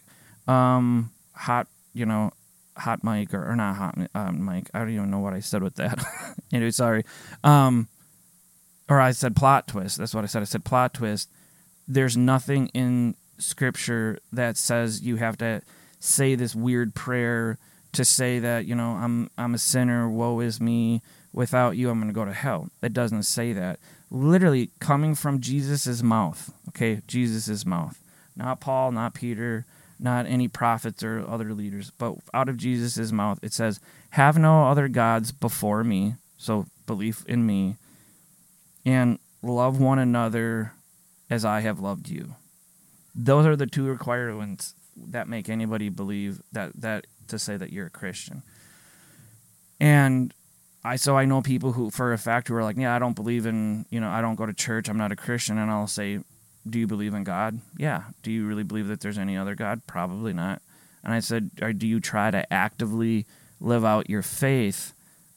[0.48, 2.32] um hot you know
[2.78, 4.70] hot mic or, or not hot um, mic.
[4.74, 6.04] I don't even know what i said with that.
[6.52, 7.04] Anyway sorry.
[7.44, 7.88] Um
[8.90, 11.30] or i said plot twist that's what i said i said plot twist
[11.88, 15.62] there's nothing in scripture that says you have to
[16.00, 17.58] say this weird prayer
[17.92, 21.02] to say that you know i'm i'm a sinner woe is me
[21.34, 22.70] without you, I'm going to go to hell.
[22.82, 23.80] It doesn't say that.
[24.10, 27.02] Literally coming from Jesus' mouth, okay?
[27.08, 28.00] Jesus' mouth.
[28.36, 29.66] Not Paul, not Peter,
[30.00, 33.80] not any prophets or other leaders, but out of Jesus' mouth, it says,
[34.12, 36.16] Have no other gods before me.
[36.38, 37.78] So belief in me.
[38.86, 40.74] And love one another
[41.30, 42.36] as I have loved you.
[43.16, 47.88] Those are the two requirements that make anybody believe that, that to say that you're
[47.88, 48.44] a Christian.
[49.80, 50.34] And
[50.84, 53.16] I so I know people who for a fact who are like, yeah, I don't
[53.16, 55.88] believe in, you know, I don't go to church, I'm not a Christian, and I'll
[55.88, 56.20] say,
[56.70, 57.60] do you believe in God?
[57.78, 58.04] Yeah.
[58.22, 59.82] Do you really believe that there's any other God?
[59.88, 60.62] Probably not.
[61.04, 63.26] And I said, or do you try to actively
[63.60, 64.94] live out your faith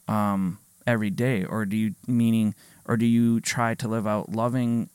[0.09, 2.55] um, every day, or do you meaning,
[2.87, 4.89] or do you try to live out loving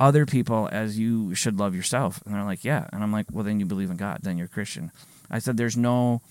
[0.00, 2.22] other people as you should love yourself?
[2.24, 2.88] And they're like, yeah.
[2.92, 4.90] And I'm like, well, then you believe in God, then you're Christian.
[5.30, 6.22] I said, there's no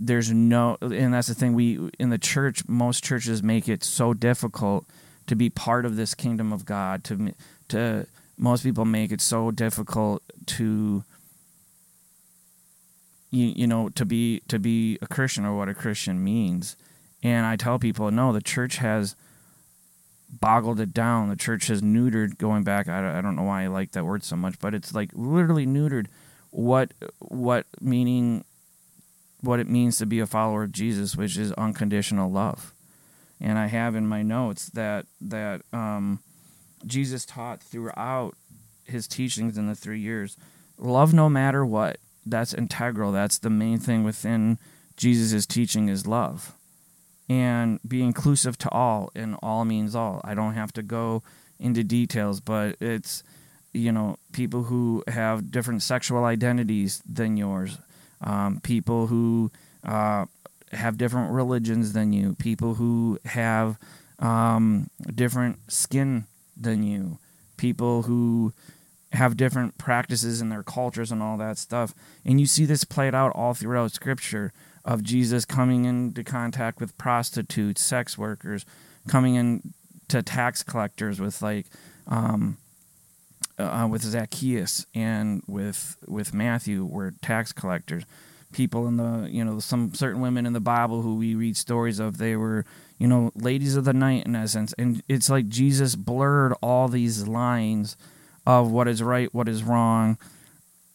[0.00, 4.14] there's no and that's the thing we in the church most churches make it so
[4.14, 4.86] difficult
[5.26, 7.34] to be part of this kingdom of God to
[7.68, 8.06] to
[8.38, 11.04] most people make it so difficult to
[13.30, 16.76] you, you know to be to be a Christian or what a Christian means
[17.22, 19.14] and I tell people no the church has
[20.30, 21.28] boggled it down.
[21.28, 24.22] The church has neutered, going back, I, I don't know why I like that word
[24.22, 26.06] so much, but it's like literally neutered
[26.50, 28.44] what what meaning
[29.40, 32.74] what it means to be a follower of Jesus, which is unconditional love.
[33.40, 36.20] And I have in my notes that that um,
[36.86, 38.34] Jesus taught throughout
[38.84, 40.36] his teachings in the three years,
[40.78, 41.98] love no matter what.
[42.26, 43.12] That's integral.
[43.12, 44.58] That's the main thing within
[44.96, 46.52] Jesus' teaching is love.
[47.30, 50.20] And be inclusive to all, and all means all.
[50.24, 51.22] I don't have to go
[51.60, 53.22] into details, but it's
[53.72, 57.78] you know people who have different sexual identities than yours,
[58.20, 59.52] um, people who
[59.84, 60.26] uh,
[60.72, 63.78] have different religions than you, people who have
[64.18, 66.24] um, different skin
[66.56, 67.18] than you,
[67.56, 68.52] people who
[69.12, 71.94] have different practices in their cultures and all that stuff.
[72.24, 74.52] And you see this played out all throughout Scripture
[74.84, 78.64] of Jesus coming into contact with prostitutes, sex workers,
[79.08, 79.74] coming in
[80.08, 81.66] to tax collectors with like
[82.08, 82.58] um,
[83.58, 88.04] uh, with Zacchaeus and with with Matthew were tax collectors.
[88.52, 92.00] People in the you know some certain women in the Bible who we read stories
[92.00, 92.64] of they were
[92.98, 97.28] you know ladies of the night in essence, and it's like Jesus blurred all these
[97.28, 97.96] lines
[98.46, 100.18] of what is right, what is wrong,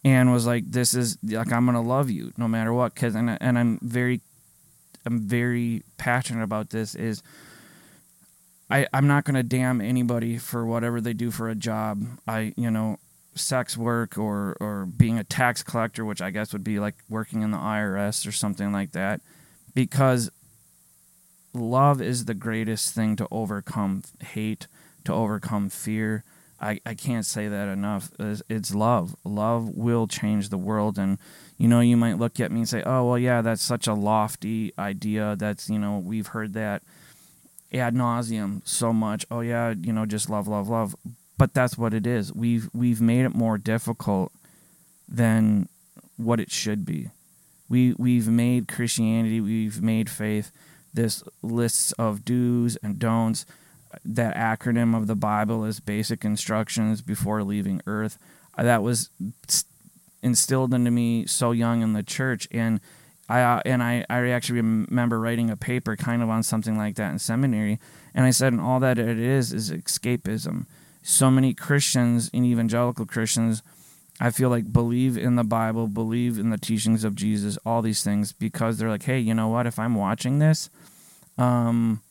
[0.06, 3.38] and was like, "This is like I'm gonna love you no matter what." Cause and
[3.42, 4.22] and I'm very,
[5.06, 6.94] I'm very passionate about this.
[6.94, 7.24] Is
[8.70, 12.06] I I'm not gonna damn anybody for whatever they do for a job.
[12.28, 13.00] I you know
[13.34, 17.42] sex work or or being a tax collector, which I guess would be like working
[17.42, 19.22] in the IRS or something like that,
[19.74, 20.30] because
[21.52, 24.68] love is the greatest thing to overcome hate,
[25.04, 26.24] to overcome fear
[26.60, 28.12] I, I can't say that enough.
[28.20, 29.16] It's, it's love.
[29.24, 30.98] Love will change the world.
[30.98, 31.18] And,
[31.58, 33.94] you know, you might look at me and say, oh, well, yeah, that's such a
[33.94, 35.36] lofty idea.
[35.38, 36.84] That's, you know, we've heard that
[37.74, 39.26] ad nauseum so much.
[39.30, 40.96] Oh, yeah, you know, just love, love, love.
[41.38, 42.34] But that's what it is.
[42.34, 44.32] We've, we've made it more difficult
[45.10, 45.68] than
[46.16, 47.10] what it should be.
[47.68, 50.52] We, we've made Christianity, we've made faith
[50.94, 53.46] this lists of do's and don'ts
[54.04, 58.18] that acronym of the Bible is basic instructions before leaving earth.
[58.58, 59.10] Uh, that was
[60.22, 62.80] instilled into me so young in the church, and
[63.30, 66.96] I uh, and I, I actually remember writing a paper kind of on something like
[66.96, 67.80] that in seminary,
[68.14, 70.66] and I said, and all that it is is escapism.
[71.04, 73.62] So many Christians and evangelical Christians,
[74.20, 78.04] I feel like believe in the Bible, believe in the teachings of Jesus, all these
[78.04, 79.68] things because they're like, hey, you know what?
[79.68, 80.70] If I'm watching this,
[81.38, 82.02] um,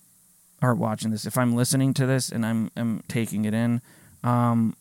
[0.65, 3.81] or watching this, if I'm listening to this and I'm, I'm taking it in,
[4.23, 4.77] um,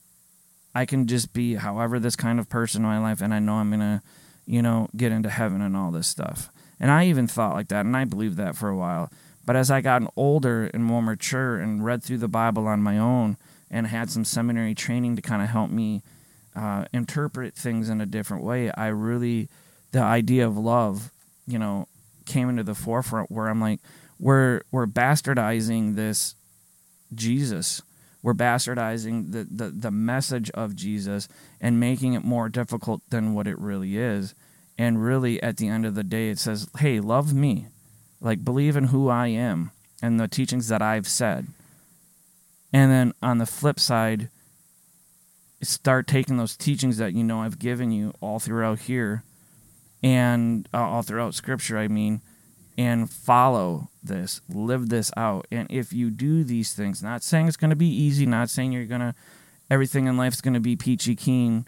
[0.76, 3.56] I can just be however this kind of person in my life, and I know
[3.56, 4.02] I'm gonna,
[4.46, 6.50] you know, get into heaven and all this stuff.
[6.80, 9.12] And I even thought like that, and I believed that for a while.
[9.46, 12.98] But as I got older and more mature and read through the Bible on my
[12.98, 13.38] own
[13.70, 16.02] and had some seminary training to kind of help me
[16.56, 19.50] uh, interpret things in a different way, I really,
[19.92, 21.12] the idea of love,
[21.46, 21.88] you know,
[22.26, 23.80] came into the forefront where I'm like,
[24.24, 26.36] we're we're bastardizing this
[27.14, 27.82] Jesus.
[28.22, 31.28] We're bastardizing the, the, the message of Jesus
[31.60, 34.34] and making it more difficult than what it really is.
[34.78, 37.68] And really, at the end of the day, it says, hey, love me.
[38.22, 39.72] Like, believe in who I am
[40.02, 41.48] and the teachings that I've said.
[42.72, 44.30] And then on the flip side,
[45.62, 49.24] start taking those teachings that you know I've given you all throughout here
[50.02, 52.22] and uh, all throughout Scripture, I mean,
[52.78, 55.48] and follow this, live this out.
[55.52, 58.72] And if you do these things, not saying it's going to be easy, not saying
[58.72, 59.16] you're going to,
[59.70, 61.68] everything in life is going to be peachy keen,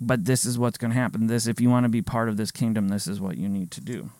[0.00, 1.26] but this is what's going to happen.
[1.26, 3.70] This, if you want to be part of this kingdom, this is what you need
[3.72, 4.10] to do.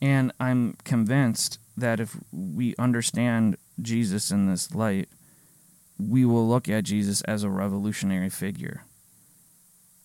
[0.00, 5.08] And I'm convinced that if we understand Jesus in this light,
[5.98, 8.84] we will look at Jesus as a revolutionary figure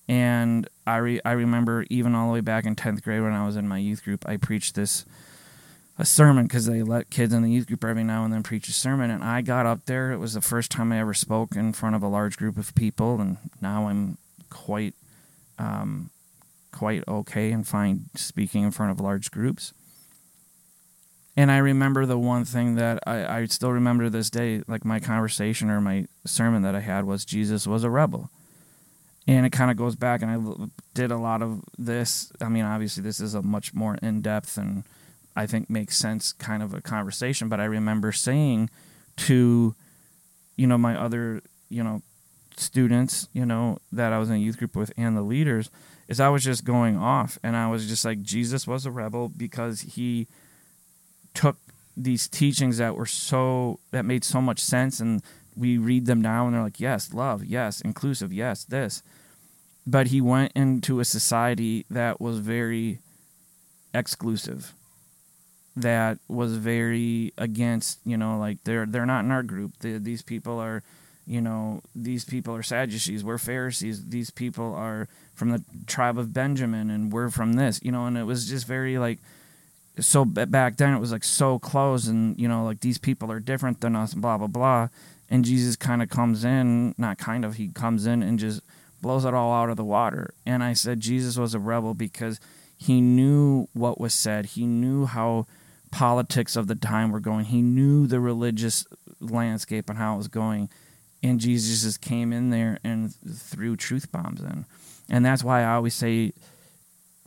[0.07, 3.45] and I re- I remember even all the way back in tenth grade when I
[3.45, 5.05] was in my youth group, I preached this
[5.99, 8.69] a sermon because they let kids in the youth group every now and then preach
[8.69, 10.11] a sermon, and I got up there.
[10.11, 12.73] It was the first time I ever spoke in front of a large group of
[12.75, 14.17] people, and now I'm
[14.49, 14.93] quite
[15.59, 16.11] um,
[16.71, 19.73] quite okay and fine speaking in front of large groups.
[21.35, 24.85] And I remember the one thing that I, I still remember to this day, like
[24.85, 28.31] my conversation or my sermon that I had was Jesus was a rebel
[29.27, 32.31] and it kind of goes back and i did a lot of this.
[32.41, 34.83] I mean obviously this is a much more in-depth and
[35.35, 37.49] i think makes sense kind of a conversation.
[37.49, 38.69] But i remember saying
[39.17, 39.75] to
[40.55, 42.01] you know my other you know
[42.55, 45.69] students you know that i was in a youth group with and the leaders
[46.07, 47.37] is i was just going off.
[47.43, 50.27] And i was just like jesus was a rebel because he
[51.33, 51.57] took
[51.95, 54.99] these teachings that were so that made so much sense.
[54.99, 55.21] And
[55.55, 59.01] we read them now and they're like yes love yes inclusive yes this
[59.87, 62.99] but he went into a society that was very
[63.93, 64.73] exclusive
[65.77, 69.71] that was very against you know like they're they're not in our group.
[69.79, 70.83] The, these people are
[71.27, 76.33] you know these people are sadducees we're pharisees these people are from the tribe of
[76.33, 79.19] benjamin and we're from this you know and it was just very like
[79.99, 83.39] so back then it was like so close and you know like these people are
[83.39, 84.87] different than us blah blah blah.
[85.29, 88.61] And jesus kind of comes in not kind of he comes in and just
[89.01, 90.33] blows it all out of the water.
[90.45, 92.39] And i said jesus was a rebel because
[92.79, 94.45] he knew what was said.
[94.47, 95.47] He knew how
[95.89, 97.45] politics of the time were going.
[97.45, 98.85] He knew the religious
[99.19, 100.69] landscape and how it was going.
[101.23, 104.65] And jesus just came in there and threw truth bombs in.
[105.09, 106.33] And that's why i always say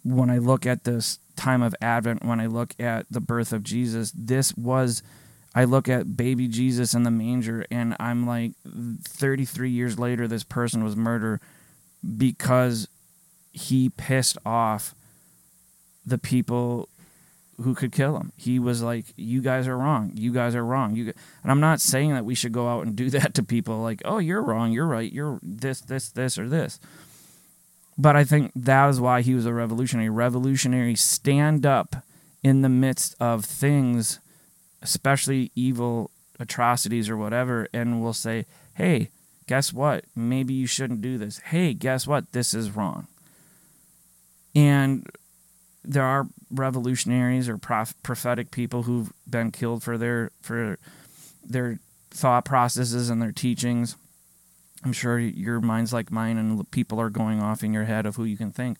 [0.02, 3.64] when i look at this time of Advent, when I look at the birth of
[3.64, 5.02] Jesus, this was,
[5.54, 8.52] I look at baby Jesus in the manger, and I'm like,
[9.02, 11.40] 33 years later, this person was murdered
[12.16, 12.88] because
[13.52, 14.94] he pissed off
[16.06, 16.88] the people
[17.62, 18.32] who could kill him.
[18.36, 20.12] He was like, "You guys are wrong.
[20.14, 22.96] You guys are wrong." You and I'm not saying that we should go out and
[22.96, 24.72] do that to people like, "Oh, you're wrong.
[24.72, 25.10] You're right.
[25.12, 26.80] You're this, this, this, or this."
[27.98, 30.08] But I think that is why he was a revolutionary.
[30.08, 31.96] Revolutionary stand up
[32.42, 34.20] in the midst of things,
[34.80, 39.10] especially evil atrocities or whatever, and will say, hey,
[39.50, 40.04] guess what?
[40.14, 41.38] Maybe you shouldn't do this.
[41.38, 42.30] Hey, guess what?
[42.30, 43.08] This is wrong.
[44.54, 45.10] And
[45.82, 50.78] there are revolutionaries or prof- prophetic people who've been killed for their for
[51.44, 51.80] their
[52.12, 53.96] thought processes and their teachings.
[54.84, 58.14] I'm sure your mind's like mine, and people are going off in your head of
[58.14, 58.78] who you can think.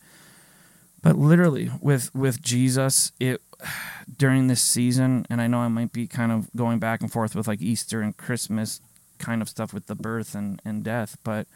[1.03, 3.43] But literally, with with Jesus, it
[4.17, 7.35] during this season, and I know I might be kind of going back and forth
[7.35, 8.81] with like Easter and Christmas
[9.21, 11.47] kind of stuff with the birth and, and death, but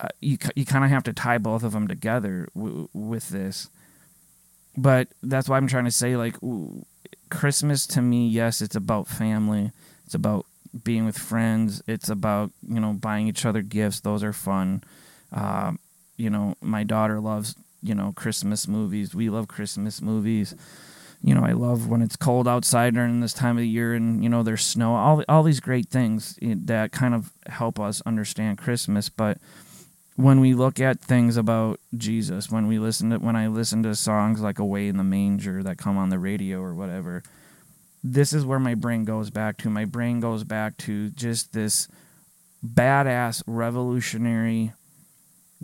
[0.00, 3.68] uh, you you kind of have to tie both of them together w- with this.
[4.76, 6.36] But that's why I'm trying to say like
[7.30, 9.72] Christmas to me, yes, it's about family,
[10.04, 10.46] it's about
[10.84, 11.82] being with friends.
[11.86, 14.00] It's about you know buying each other gifts.
[14.00, 14.82] Those are fun.
[15.32, 15.72] Uh,
[16.16, 19.14] you know, my daughter loves you know Christmas movies.
[19.14, 20.54] We love Christmas movies.
[21.22, 24.22] You know, I love when it's cold outside during this time of the year, and
[24.22, 24.94] you know there's snow.
[24.94, 29.08] All all these great things eh, that kind of help us understand Christmas.
[29.08, 29.38] But
[30.14, 33.94] when we look at things about Jesus, when we listen to when I listen to
[33.94, 37.22] songs like "Away in the Manger" that come on the radio or whatever,
[38.02, 39.70] this is where my brain goes back to.
[39.70, 41.88] My brain goes back to just this
[42.64, 44.72] badass revolutionary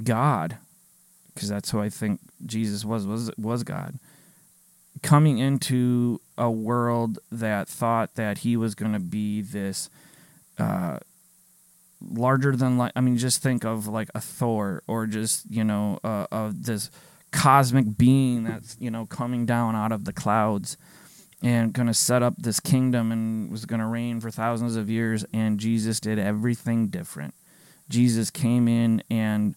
[0.02, 0.58] God,
[1.32, 3.98] because that's who I think Jesus was was was God,
[5.04, 9.90] coming into a world that thought that he was going to be this
[10.58, 10.98] uh,
[12.00, 12.90] larger than like.
[12.96, 16.90] I mean, just think of like a Thor or just you know uh, of this
[17.30, 20.76] cosmic being that's you know coming down out of the clouds
[21.42, 24.88] and going to set up this kingdom and was going to reign for thousands of
[24.88, 27.34] years and Jesus did everything different.
[27.90, 29.54] Jesus came in and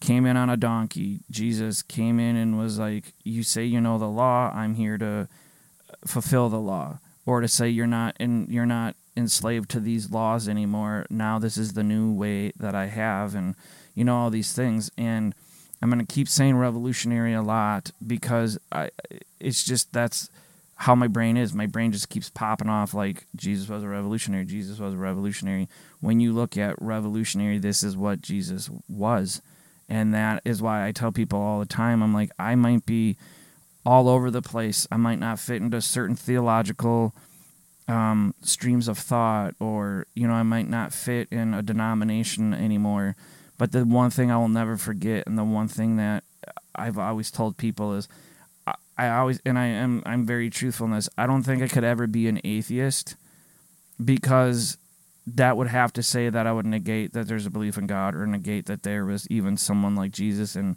[0.00, 1.20] came in on a donkey.
[1.30, 5.28] Jesus came in and was like, "You say you know the law, I'm here to
[5.88, 10.10] uh, fulfill the law." Or to say you're not and you're not enslaved to these
[10.10, 11.06] laws anymore.
[11.10, 13.54] Now this is the new way that I have and
[13.94, 15.34] you know all these things and
[15.82, 18.90] I'm to keep saying revolutionary a lot because I
[19.38, 20.30] it's just that's
[20.76, 21.54] how my brain is.
[21.54, 24.44] My brain just keeps popping off like Jesus was a revolutionary.
[24.44, 25.68] Jesus was a revolutionary.
[26.00, 29.40] When you look at revolutionary, this is what Jesus was.
[29.90, 33.16] And that is why I tell people all the time I'm like, I might be
[33.84, 34.86] all over the place.
[34.90, 37.12] I might not fit into certain theological
[37.88, 43.16] um, streams of thought, or, you know, I might not fit in a denomination anymore.
[43.58, 46.22] But the one thing I will never forget, and the one thing that
[46.74, 48.08] I've always told people is,
[48.96, 51.08] I always and I am I'm very truthful in this.
[51.16, 53.16] I don't think I could ever be an atheist
[54.02, 54.76] because
[55.26, 58.14] that would have to say that I would negate that there's a belief in God
[58.14, 60.76] or negate that there was even someone like Jesus and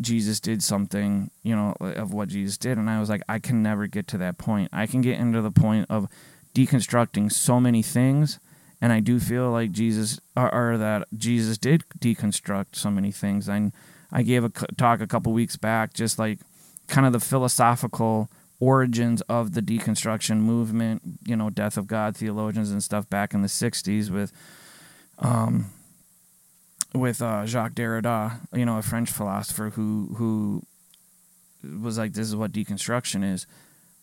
[0.00, 2.76] Jesus did something, you know, of what Jesus did.
[2.76, 4.68] And I was like, I can never get to that point.
[4.72, 6.08] I can get into the point of
[6.54, 8.38] deconstructing so many things.
[8.80, 13.48] And I do feel like Jesus, or, or that Jesus did deconstruct so many things.
[13.48, 13.72] I,
[14.12, 16.40] I gave a talk a couple weeks back, just like
[16.86, 18.28] kind of the philosophical
[18.60, 23.42] origins of the deconstruction movement, you know, death of God theologians and stuff back in
[23.42, 24.32] the 60s with
[25.18, 25.66] um
[26.94, 30.62] with uh, Jacques Derrida, you know, a French philosopher who who
[31.80, 33.46] was like this is what deconstruction is.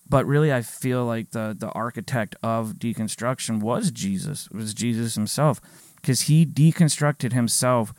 [0.08, 4.50] but really, I feel like the the architect of deconstruction was Jesus.
[4.52, 5.60] Was Jesus himself,
[5.96, 7.94] because he deconstructed himself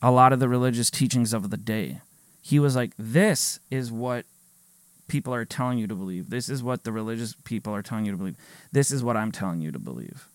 [0.00, 2.00] a lot of the religious teachings of the day.
[2.40, 4.26] He was like, "This is what
[5.12, 6.30] people are telling you to believe.
[6.30, 8.36] This is what the religious people are telling you to believe.
[8.72, 10.28] This is what I'm telling you to believe."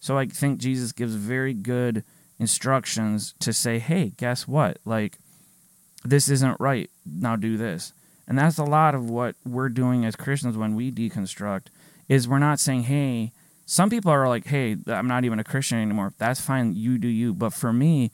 [0.00, 2.02] So I think Jesus gives very good
[2.38, 4.78] instructions to say, "Hey, guess what?
[4.84, 5.18] Like,
[6.02, 6.90] this isn't right.
[7.06, 7.92] Now do this."
[8.26, 11.66] And that's a lot of what we're doing as Christians when we deconstruct
[12.08, 13.32] is we're not saying, "Hey,
[13.66, 17.08] some people are like, "Hey, I'm not even a Christian anymore." That's fine, you do
[17.08, 17.34] you.
[17.34, 18.10] But for me,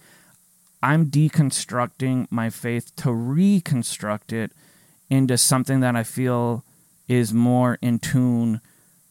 [0.83, 4.53] I'm deconstructing my faith to reconstruct it
[5.11, 6.65] into something that I feel
[7.09, 8.61] is more in tune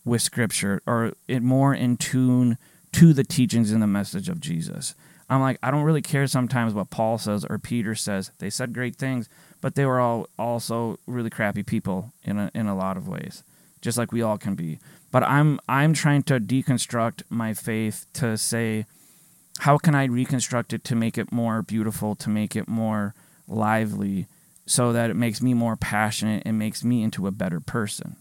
[0.05, 2.57] with scripture or it more in tune
[2.93, 4.95] to the teachings and the message of Jesus.
[5.29, 8.31] I'm like, I don't really care sometimes what Paul says or Peter says.
[8.39, 9.27] They said great things,
[9.59, 13.43] but they were all also really crappy people in a, in a lot of ways,
[13.81, 14.79] just like we all can be.
[15.11, 18.85] But I'm I'm trying to deconstruct my faith to say,
[19.59, 23.13] how can I reconstruct it to make it more beautiful, to make it more
[23.47, 24.27] lively,
[24.67, 28.17] so that it makes me more passionate and makes me into a better person.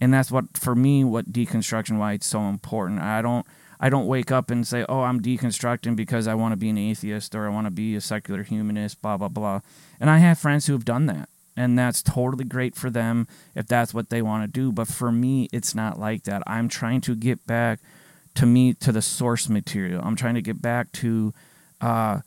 [0.00, 3.00] And that's what for me what deconstruction why it's so important.
[3.00, 3.46] I don't
[3.80, 6.78] I don't wake up and say, "Oh, I'm deconstructing because I want to be an
[6.78, 9.60] atheist or I want to be a secular humanist, blah blah blah."
[9.98, 13.66] And I have friends who have done that, and that's totally great for them if
[13.66, 16.42] that's what they want to do, but for me, it's not like that.
[16.46, 17.80] I'm trying to get back
[18.34, 20.02] to me to the source material.
[20.04, 21.34] I'm trying to get back to
[21.80, 22.20] uh,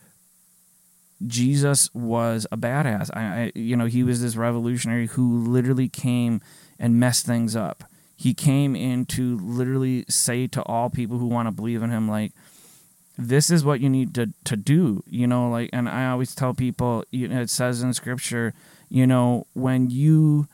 [1.25, 3.09] Jesus was a badass.
[3.13, 6.41] I, I, you know, he was this revolutionary who literally came
[6.79, 7.83] and messed things up
[8.15, 12.09] he came in to literally say to all people who want to believe in him
[12.09, 12.31] like
[13.17, 16.53] this is what you need to, to do you know like and i always tell
[16.53, 18.53] people you know, it says in scripture
[18.89, 20.47] you know when you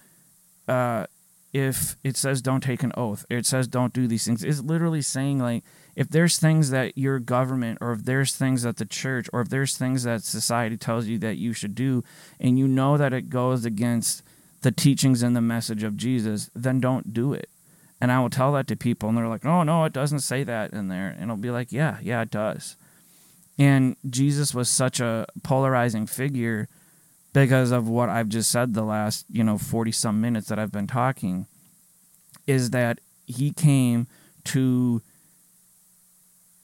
[0.67, 1.05] uh
[1.53, 5.01] if it says don't take an oath it says don't do these things it's literally
[5.01, 5.63] saying like
[6.01, 9.49] if there's things that your government or if there's things that the church or if
[9.49, 12.03] there's things that society tells you that you should do
[12.39, 14.23] and you know that it goes against
[14.63, 17.49] the teachings and the message of Jesus, then don't do it.
[18.01, 20.43] And I will tell that to people, and they're like, oh, no, it doesn't say
[20.43, 21.15] that in there.
[21.19, 22.75] And I'll be like, yeah, yeah, it does.
[23.59, 26.67] And Jesus was such a polarizing figure
[27.31, 30.71] because of what I've just said the last, you know, 40 some minutes that I've
[30.71, 31.45] been talking,
[32.47, 34.07] is that he came
[34.45, 35.03] to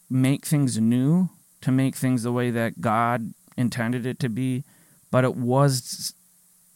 [0.10, 1.30] make things new,
[1.62, 4.64] to make things the way that God intended it to be,
[5.12, 6.14] but it was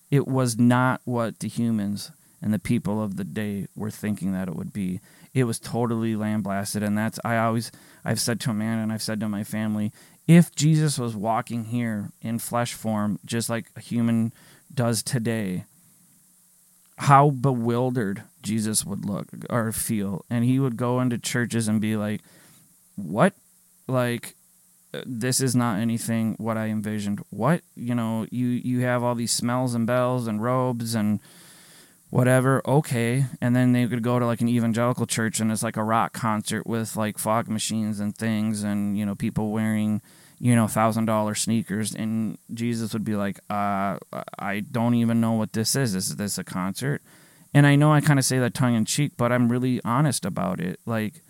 [0.10, 2.12] it was not what the humans
[2.42, 5.00] and the people of the day were thinking that it would be.
[5.34, 7.72] It was totally lambasted, and that's I always
[8.04, 9.94] I've said to a man and I've said to my family,
[10.28, 14.34] if Jesus was walking here in flesh form, just like a human
[14.74, 15.66] does today,
[16.98, 21.96] how bewildered Jesus would look or feel, and he would go into churches and be
[21.96, 22.22] like,
[22.96, 23.34] "What?
[23.88, 24.36] Like
[25.06, 27.24] this is not anything what I envisioned.
[27.30, 31.20] What you know, you you have all these smells and bells and robes and
[32.10, 32.62] whatever.
[32.68, 35.84] Okay, and then they could go to like an evangelical church and it's like a
[35.84, 40.02] rock concert with like fog machines and things and you know people wearing
[40.40, 43.98] you know thousand dollar sneakers and Jesus would be like, uh,
[44.38, 45.96] I don't even know what this is.
[45.96, 47.02] Is this a concert?
[47.54, 50.26] And I know I kind of say that tongue in cheek, but I'm really honest
[50.26, 50.80] about it.
[50.86, 51.22] Like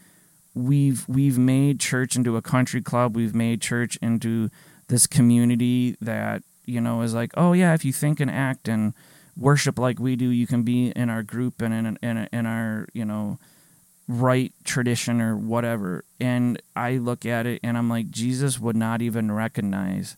[0.53, 3.15] we've we've made church into a country club.
[3.15, 4.49] We've made church into
[4.87, 8.93] this community that you know is like, oh yeah, if you think and act and
[9.37, 12.87] worship like we do, you can be in our group and in in, in our
[12.93, 13.39] you know
[14.07, 16.03] right tradition or whatever.
[16.19, 20.17] And I look at it and I'm like, Jesus would not even recognize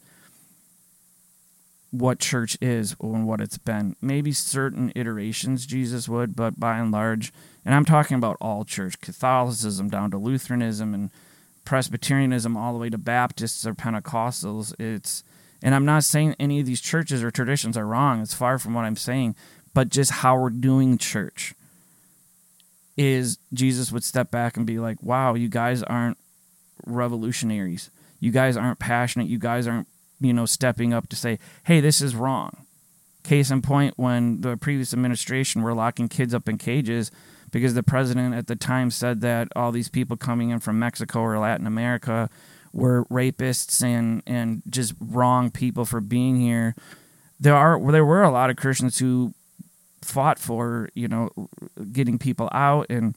[1.93, 3.95] what church is and what it's been.
[4.01, 7.31] Maybe certain iterations Jesus would, but by and large,
[7.63, 11.11] and I'm talking about all church, Catholicism down to Lutheranism and
[11.65, 14.73] Presbyterianism all the way to Baptists or Pentecostals.
[14.79, 15.23] It's
[15.61, 18.21] and I'm not saying any of these churches or traditions are wrong.
[18.21, 19.35] It's far from what I'm saying,
[19.75, 21.53] but just how we're doing church
[22.97, 26.17] is Jesus would step back and be like, "Wow, you guys aren't
[26.87, 27.91] revolutionaries.
[28.19, 29.27] You guys aren't passionate.
[29.27, 29.87] You guys aren't,
[30.23, 32.65] you know, stepping up to say, "Hey, this is wrong."
[33.23, 37.11] Case in point, when the previous administration were locking kids up in cages
[37.51, 41.21] because the president at the time said that all these people coming in from Mexico
[41.21, 42.29] or Latin America
[42.73, 46.75] were rapists and and just wrong people for being here.
[47.39, 49.33] There are there were a lot of Christians who
[50.01, 51.29] fought for you know
[51.91, 53.15] getting people out and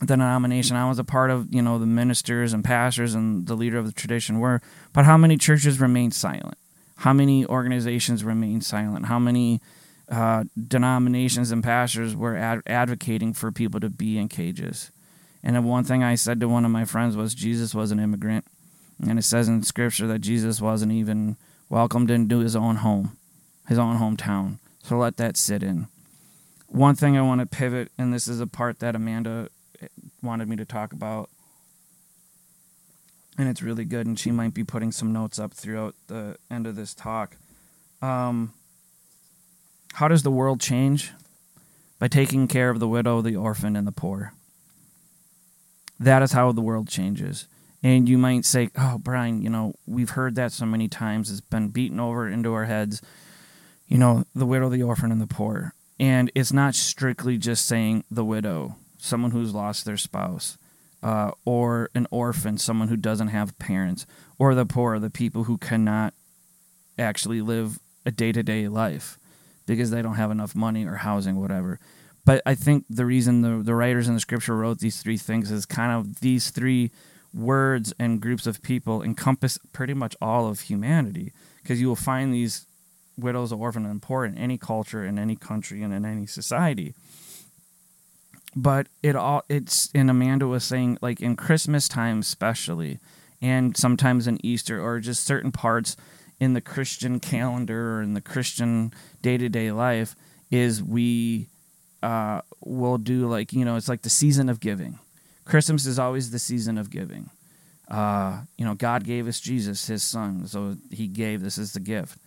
[0.00, 3.54] the denomination I was a part of, you know, the ministers and pastors and the
[3.54, 4.60] leader of the tradition were,
[4.92, 6.58] but how many churches remained silent?
[6.96, 9.06] How many organizations remained silent?
[9.06, 9.60] How many
[10.08, 14.92] uh, denominations and pastors were ad- advocating for people to be in cages.
[15.42, 18.00] And the one thing I said to one of my friends was Jesus was an
[18.00, 18.44] immigrant.
[19.06, 21.36] And it says in scripture that Jesus wasn't even
[21.68, 23.16] welcomed into his own home,
[23.68, 24.58] his own hometown.
[24.82, 25.88] So let that sit in.
[26.68, 29.48] One thing I want to pivot, and this is a part that Amanda
[30.22, 31.30] wanted me to talk about,
[33.38, 36.66] and it's really good, and she might be putting some notes up throughout the end
[36.66, 37.36] of this talk.
[38.02, 38.52] Um,
[39.94, 41.12] how does the world change?
[41.98, 44.34] By taking care of the widow, the orphan, and the poor.
[45.98, 47.48] That is how the world changes.
[47.82, 51.30] And you might say, oh, Brien, you know, we've heard that so many times.
[51.30, 53.00] It's been beaten over into our heads.
[53.86, 55.72] You know, the widow, the orphan, and the poor.
[55.98, 60.58] And it's not strictly just saying the widow, someone who's lost their spouse,
[61.02, 64.06] uh, or an orphan, someone who doesn't have parents,
[64.38, 66.12] or the poor, the people who cannot
[66.98, 69.18] actually live a day to day life
[69.66, 71.78] because they don't have enough money or housing, whatever.
[72.24, 75.50] But I think the reason the, the writers in the scripture wrote these three things
[75.50, 76.90] is kind of these three
[77.32, 81.32] words and groups of people encompass pretty much all of humanity
[81.62, 82.66] because you will find these
[83.16, 86.94] widows, orphans, and poor in any culture, in any country, and in any society.
[88.56, 92.98] But it all it's and Amanda was saying like in Christmas time especially,
[93.42, 95.96] and sometimes in Easter or just certain parts
[96.40, 98.92] in the Christian calendar or in the Christian
[99.22, 100.16] day to day life
[100.50, 101.48] is we
[102.02, 104.98] uh, will do like, you know, it's like the season of giving.
[105.44, 107.30] Christmas is always the season of giving.
[107.88, 111.80] Uh, you know, God gave us Jesus, his son, so he gave this is the
[111.80, 112.18] gift.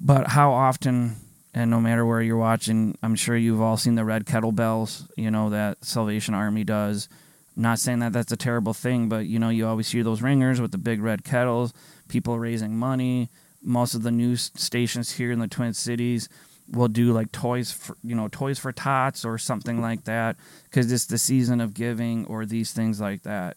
[0.00, 1.16] But how often,
[1.54, 5.30] and no matter where you're watching, I'm sure you've all seen the red kettlebells, you
[5.30, 7.08] know, that Salvation Army does.
[7.56, 10.60] not saying that that's a terrible thing, but, you know, you always hear those ringers
[10.60, 11.72] with the big red kettles
[12.08, 13.30] people raising money.
[13.62, 16.28] Most of the news stations here in the Twin Cities
[16.70, 20.92] will do like toys for you know toys for tots or something like that because
[20.92, 23.56] it's the season of giving or these things like that.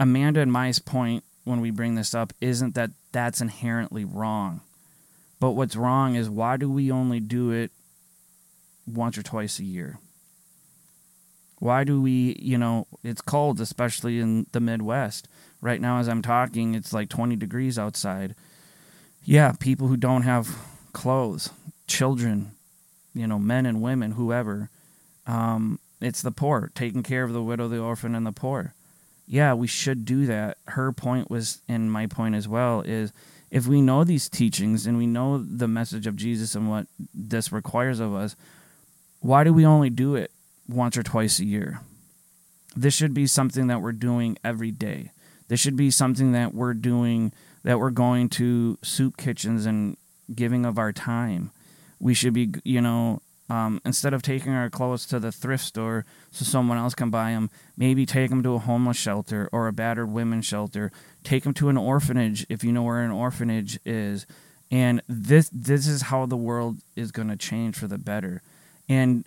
[0.00, 4.60] Amanda and my point when we bring this up isn't that that's inherently wrong.
[5.40, 7.70] But what's wrong is why do we only do it
[8.86, 9.98] once or twice a year?
[11.58, 15.28] Why do we, you know, it's cold, especially in the Midwest.
[15.60, 18.34] Right now, as I'm talking, it's like 20 degrees outside.
[19.24, 20.58] Yeah, people who don't have
[20.92, 21.48] clothes,
[21.86, 22.50] children,
[23.14, 24.68] you know, men and women, whoever.
[25.26, 28.74] Um, it's the poor, taking care of the widow, the orphan, and the poor.
[29.26, 30.58] Yeah, we should do that.
[30.66, 33.10] Her point was, and my point as well, is
[33.54, 37.52] if we know these teachings and we know the message of Jesus and what this
[37.52, 38.34] requires of us,
[39.20, 40.32] why do we only do it
[40.68, 41.80] once or twice a year?
[42.74, 45.12] This should be something that we're doing every day.
[45.46, 47.32] This should be something that we're doing,
[47.62, 49.96] that we're going to soup kitchens and
[50.34, 51.52] giving of our time.
[52.00, 56.06] We should be, you know, um, instead of taking our clothes to the thrift store
[56.30, 59.72] so someone else can buy them, maybe take them to a homeless shelter or a
[59.72, 60.90] battered women's shelter.
[61.22, 64.26] Take them to an orphanage if you know where an orphanage is.
[64.70, 68.42] And this this is how the world is going to change for the better.
[68.88, 69.24] And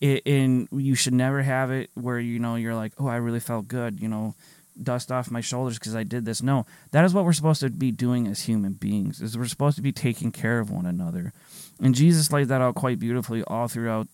[0.00, 3.40] it, and you should never have it where you know you're like, oh, I really
[3.40, 4.00] felt good.
[4.00, 4.34] You know,
[4.80, 6.42] dust off my shoulders because I did this.
[6.42, 9.20] No, that is what we're supposed to be doing as human beings.
[9.20, 11.32] Is we're supposed to be taking care of one another,
[11.80, 14.08] and Jesus laid that out quite beautifully all throughout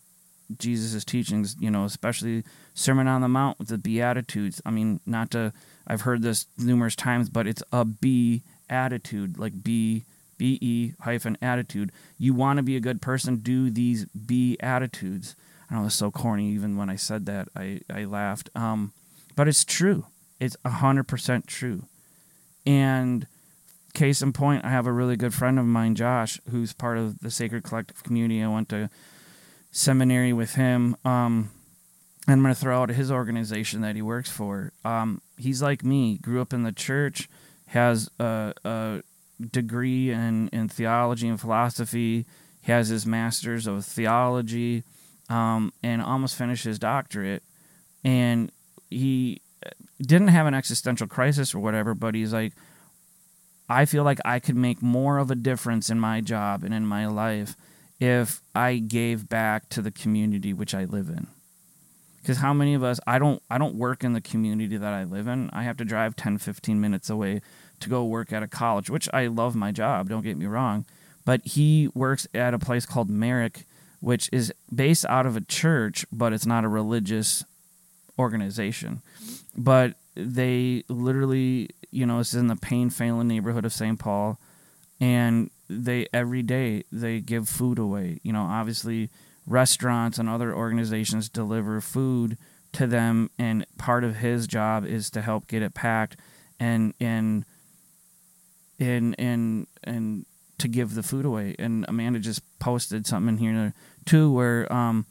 [0.59, 1.57] Jesus' teachings.
[1.59, 2.45] You know, especially
[2.75, 4.61] Sermon on the Mount with the Beatitudes.
[4.65, 5.53] I mean, not to
[5.87, 10.05] I've heard this numerous times, but it's a B attitude, like B
[10.39, 11.93] B E hyphen attitude.
[12.19, 15.37] You want to be a good person, do these B attitudes.
[15.71, 16.51] I know it's so corny.
[16.51, 18.51] Even when I said that, I I laughed.
[18.55, 18.93] Um,
[19.35, 20.07] but it's true
[20.43, 21.85] it's 100% true.
[22.67, 23.29] And
[23.95, 27.20] case in point, I have a really good friend of mine, Josh, who's part of
[27.20, 28.43] the Sacred Collective community.
[28.43, 28.90] I went to
[29.70, 30.97] seminary with him.
[31.05, 31.51] Um,
[32.26, 34.72] and I'm going to throw out his organization that he works for.
[34.84, 37.28] Um, he's like me, grew up in the church,
[37.66, 39.03] has a, a
[39.51, 42.26] degree in, in theology and philosophy,
[42.61, 44.84] he has his master's of theology,
[45.28, 47.43] um, and almost finished his doctorate.
[48.05, 48.53] And
[48.88, 49.40] he
[50.01, 52.53] didn't have an existential crisis or whatever, but he's like,
[53.73, 56.87] I feel like I could make more of a difference in my job and in
[56.87, 57.57] my life
[57.99, 61.27] if I gave back to the community which I live in.
[62.20, 65.05] Because how many of us I don't I don't work in the community that I
[65.05, 65.49] live in.
[65.55, 67.41] I have to drive 10 15 minutes away
[67.81, 70.85] to go work at a college, which I love my job, don't get me wrong,
[71.25, 73.64] but he works at a place called Merrick
[74.01, 77.45] which is based out of a church, but it's not a religious
[78.18, 79.01] organization
[79.57, 83.99] but they literally, you know, this is in the Payne Phalen neighborhood of St.
[83.99, 84.39] Paul,
[85.01, 88.21] and they every day they give food away.
[88.23, 89.11] You know, obviously
[89.47, 92.37] restaurants and other organizations deliver food
[92.73, 96.17] to them and part of his job is to help get it packed
[96.59, 97.45] and and
[98.79, 100.27] and and and
[100.59, 103.75] to give the food away and amanda just posted something in here
[104.07, 105.05] too where um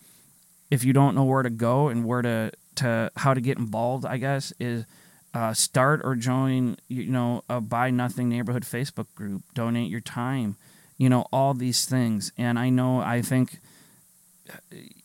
[0.72, 4.06] if you don't know where to go and where to to how to get involved
[4.06, 4.86] i guess is
[5.34, 10.58] uh, start or join you know a buy nothing neighborhood facebook group donate your time
[10.98, 13.60] you know all these things and i know i think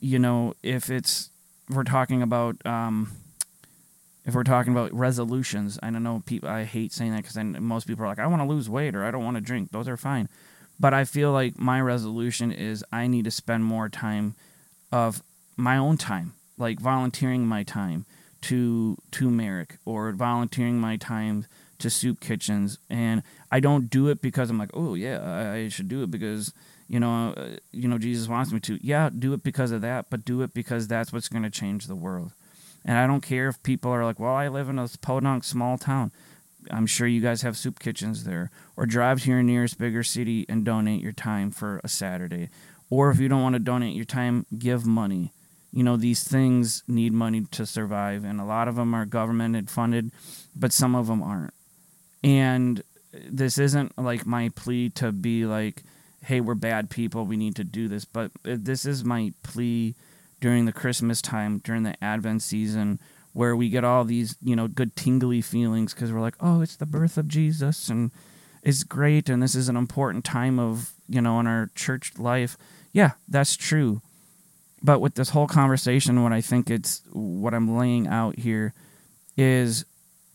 [0.01, 1.31] you know if it's
[1.69, 3.13] we're talking about um,
[4.25, 6.49] if we're talking about resolutions, I don't know people.
[6.49, 9.05] I hate saying that because most people are like, I want to lose weight or
[9.05, 9.71] I don't want to drink.
[9.71, 10.29] Those are fine,
[10.79, 14.35] but I feel like my resolution is I need to spend more time
[14.93, 15.23] of
[15.57, 18.07] my own time, like volunteering my time
[18.43, 21.47] to to Merrick or volunteering my time
[21.79, 25.89] to soup kitchens, and I don't do it because I'm like, oh yeah, I, should
[25.89, 26.53] do it because
[26.89, 28.79] you know, uh, you know, Jesus wants me to.
[28.81, 31.87] Yeah, do it because of that, but do it because that's what's going to change
[31.87, 32.33] the world.
[32.85, 35.77] And I don't care if people are like, well, I live in a podunk small
[35.77, 36.13] town.
[36.71, 38.51] I'm sure you guys have soup kitchens there.
[38.77, 42.49] Or drive to your nearest bigger city and donate your time for a Saturday.
[42.89, 45.33] Or if you don't want to donate your time, give money.
[45.77, 49.69] You know, these things need money to survive, and a lot of them are government
[49.69, 50.11] funded,
[50.55, 51.53] but some of them aren't.
[52.25, 55.83] And this isn't like my plea to be like,
[56.23, 58.07] hey, we're bad people, we need to do this.
[58.07, 59.95] But this is my plea
[60.41, 62.99] during the Christmas time, during the Advent season,
[63.35, 66.77] where we get all these, you know, good tingly feelings because we're like, oh, it's
[66.77, 68.13] the birth of Jesus and
[68.63, 72.57] it's great and this is an important time of, you know, in our church life.
[72.95, 74.01] Yeah, that's true.
[74.83, 78.75] But with this whole conversation, what I think it's what I'm laying out here
[79.37, 79.85] is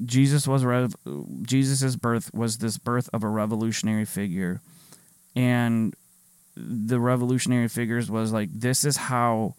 [0.03, 0.95] Jesus was rev-
[1.43, 4.61] Jesus's birth was this birth of a revolutionary figure.
[5.35, 5.93] And
[6.55, 9.55] the revolutionary figures was like this is how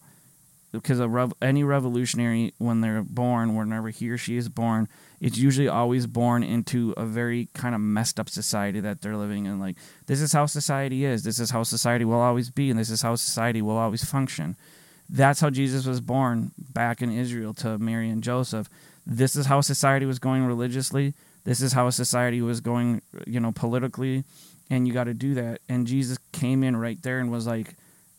[0.73, 4.89] because rev, any revolutionary when they're born whenever he or she is born
[5.21, 9.45] it's usually always born into a very kind of messed up society that they're living
[9.45, 12.77] in like this is how society is this is how society will always be and
[12.77, 14.57] this is how society will always function
[15.09, 18.69] that's how jesus was born back in israel to mary and joseph
[19.05, 21.13] this is how society was going religiously
[21.45, 24.23] this is how society was going you know politically
[24.69, 25.61] and you got to do that.
[25.69, 27.75] And Jesus came in right there and was like,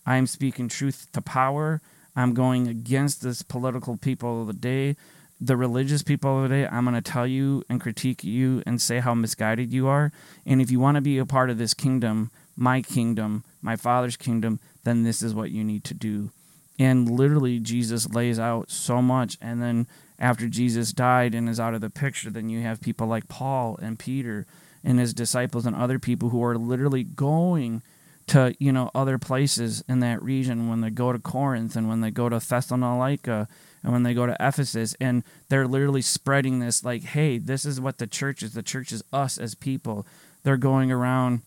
[0.07, 1.80] I'm speaking truth to power.
[2.16, 4.96] I'm going against this political people of the day,
[5.40, 6.66] the religious people of the day.
[6.66, 10.12] I'm going to tell you and critique you and say how misguided you are.
[10.46, 14.16] And if you want to be a part of this kingdom, my kingdom, my Father's
[14.16, 16.30] kingdom, then this is what you need to do.
[16.78, 19.38] And literally, Jesus lays out so much.
[19.40, 19.86] And then
[20.18, 23.78] after Jesus died and is out of the picture, then you have people like Paul
[23.82, 24.46] and Peter
[24.82, 27.82] and his disciples and other people who are literally going
[28.26, 32.00] to you know other places in that region when they go to Corinth and when
[32.00, 33.48] they go to Thessalonica
[33.82, 37.80] and when they go to Ephesus and they're literally spreading this like hey this is
[37.80, 38.54] what the church is.
[38.54, 40.06] The church is us as people.
[40.42, 41.42] They're going around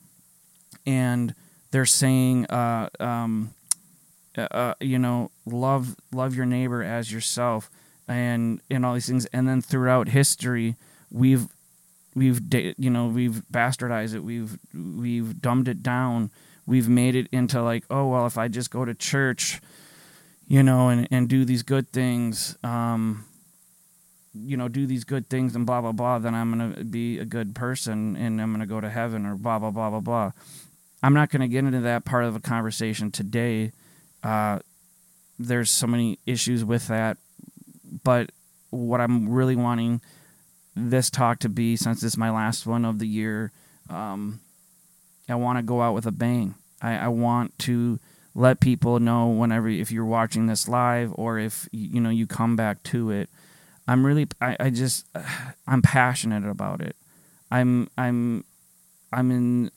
[0.86, 1.34] and
[1.71, 3.53] they're saying uh, um,
[4.38, 7.71] uh, uh you know love love your neighbor as yourself
[8.07, 9.25] and and all these things.
[9.28, 10.75] And then throughout history
[11.11, 11.47] we've
[12.13, 12.39] we've
[12.78, 14.19] you know we've bastardized it.
[14.19, 16.30] We've we've dumbed it down
[16.68, 19.59] we've made it into like oh well if i just go to church
[20.47, 23.26] you know and and do these good things um
[24.36, 27.26] you know do these good things and blah blah blah then i'm to be a
[27.26, 30.32] good person and i'm to go to heaven or blah blah blah blah blah
[31.01, 33.72] i'm not to get into that part of the conversation today
[34.24, 34.59] uh
[35.39, 37.18] there's so many issues with that
[38.03, 38.30] but
[38.70, 39.99] what i'm really wanting
[40.78, 43.51] this talk to be since this is my last one of the year.
[43.89, 44.39] Um,
[45.30, 46.55] I want to go out with a bang.
[46.82, 47.99] I, I want to
[48.36, 52.55] let people know whenever if you're watching this live or if you know you come
[52.55, 53.30] back to it.
[53.88, 55.05] I'm really I, I just
[55.67, 56.95] I'm passionate about it.
[57.49, 58.43] I'm I'm
[59.11, 59.71] I'm in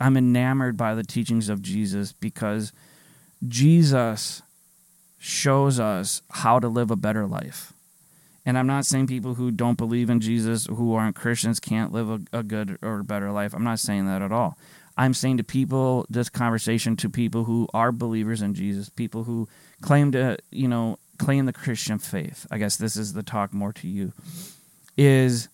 [0.00, 2.72] I'm enamored by the teachings of Jesus because
[3.46, 4.42] Jesus
[5.18, 7.72] shows us how to live a better life.
[8.46, 12.10] And I'm not saying people who don't believe in Jesus, who aren't Christians, can't live
[12.10, 13.54] a, a good or better life.
[13.54, 14.56] I'm not saying that at all.
[14.96, 19.48] I'm saying to people, this conversation to people who are believers in Jesus, people who
[19.80, 22.46] claim to, you know, claim the Christian faith.
[22.50, 24.12] I guess this is the talk more to you.
[24.96, 25.48] Is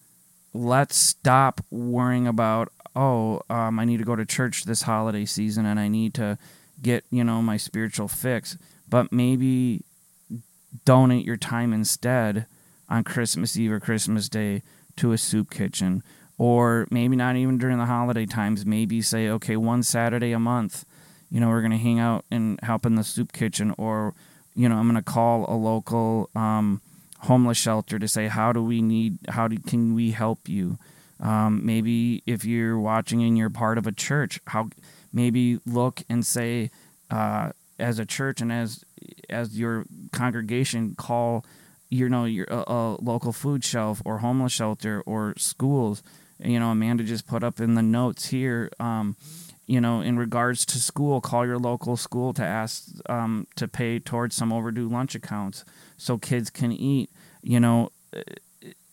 [0.53, 5.67] let's stop worrying about, oh, um, I need to go to church this holiday season
[5.67, 6.39] and I need to
[6.83, 8.57] get, you know, my spiritual fix.
[8.89, 9.83] But maybe
[10.85, 12.47] donate your time instead
[12.89, 14.63] on Christmas Eve or Christmas Day
[14.97, 16.03] to a soup kitchen
[16.39, 18.67] or maybe not even during the holiday times.
[18.67, 20.85] Maybe say, okay, one Saturday a month,
[21.31, 24.15] you know, we're going to hang out and help in the soup kitchen, or,
[24.55, 26.81] you know, I'm going to call a local um,
[27.21, 30.79] homeless shelter to say, how do we need, how do, can we help you?
[31.21, 34.69] Um, maybe if you're watching and you're part of a church, how
[35.13, 36.71] maybe look and say,
[37.11, 38.85] uh, as a church and as
[39.29, 41.45] as your congregation, call
[41.89, 46.03] you know your a, a local food shelf or homeless shelter or schools
[46.39, 48.71] you know, Amanda just put up in the notes here.
[48.79, 49.17] Um,
[49.67, 53.99] you know, in regards to school, call your local school to ask um, to pay
[53.99, 55.65] towards some overdue lunch accounts
[55.97, 57.11] so kids can eat.
[57.43, 57.91] You know,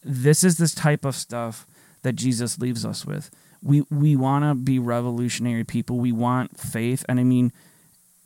[0.03, 1.67] this is this type of stuff
[2.01, 3.29] that Jesus leaves us with.
[3.61, 5.99] We we want to be revolutionary people.
[5.99, 7.51] We want faith, and I mean,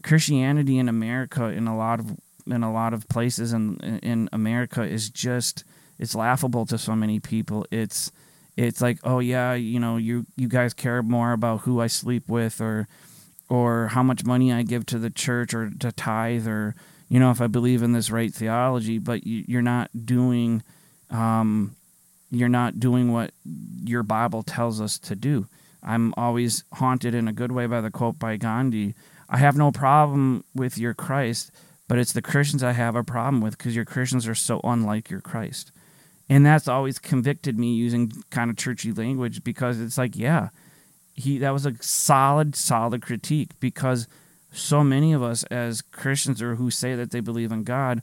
[0.04, 2.18] Christianity in America in a lot of
[2.52, 5.64] in a lot of places in in America is just
[6.00, 7.66] it's laughable to so many people.
[7.72, 8.12] It's
[8.56, 12.28] it's like, oh yeah, you know, you you guys care more about who I sleep
[12.28, 12.88] with or
[13.50, 16.76] or how much money I give to the church or to tithe or
[17.08, 20.64] you know if I believe in this right theology, but you, are not doing
[21.10, 21.76] um,
[22.32, 23.32] you're not doing what
[23.84, 25.48] your Bible tells us to do.
[25.84, 28.96] I'm always haunted in a good way by the quote by Gandhi.
[29.30, 31.52] I have no problem with your Christ,
[31.88, 35.10] but it's the Christians I have a problem with because your Christians are so unlike
[35.10, 35.72] your Christ.
[36.30, 40.50] And that's always convicted me using kind of churchy language because it's like yeah
[41.18, 44.08] he that was a solid solid critique because
[44.52, 48.02] so many of us as christians or who say that they believe in god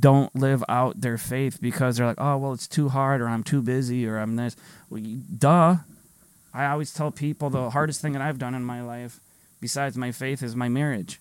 [0.00, 3.44] don't live out their faith because they're like oh well it's too hard or i'm
[3.44, 4.56] too busy or i'm this.
[4.90, 5.02] Well,
[5.38, 5.76] duh.
[6.56, 9.20] I always tell people the hardest thing that i've done in my life
[9.60, 11.20] besides my faith is my marriage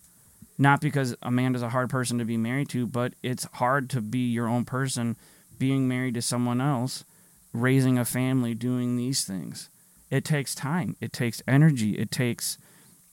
[0.58, 4.20] not because amanda's a hard person to be married to but it's hard to be
[4.30, 5.16] your own person
[5.64, 7.06] being married to someone else,
[7.54, 9.70] raising a family, doing these things.
[10.10, 12.58] It takes time, it takes energy, it takes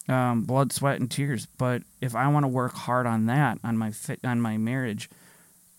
[0.09, 1.47] um, blood, sweat, and tears.
[1.47, 5.09] But if I want to work hard on that, on my fi- on my marriage,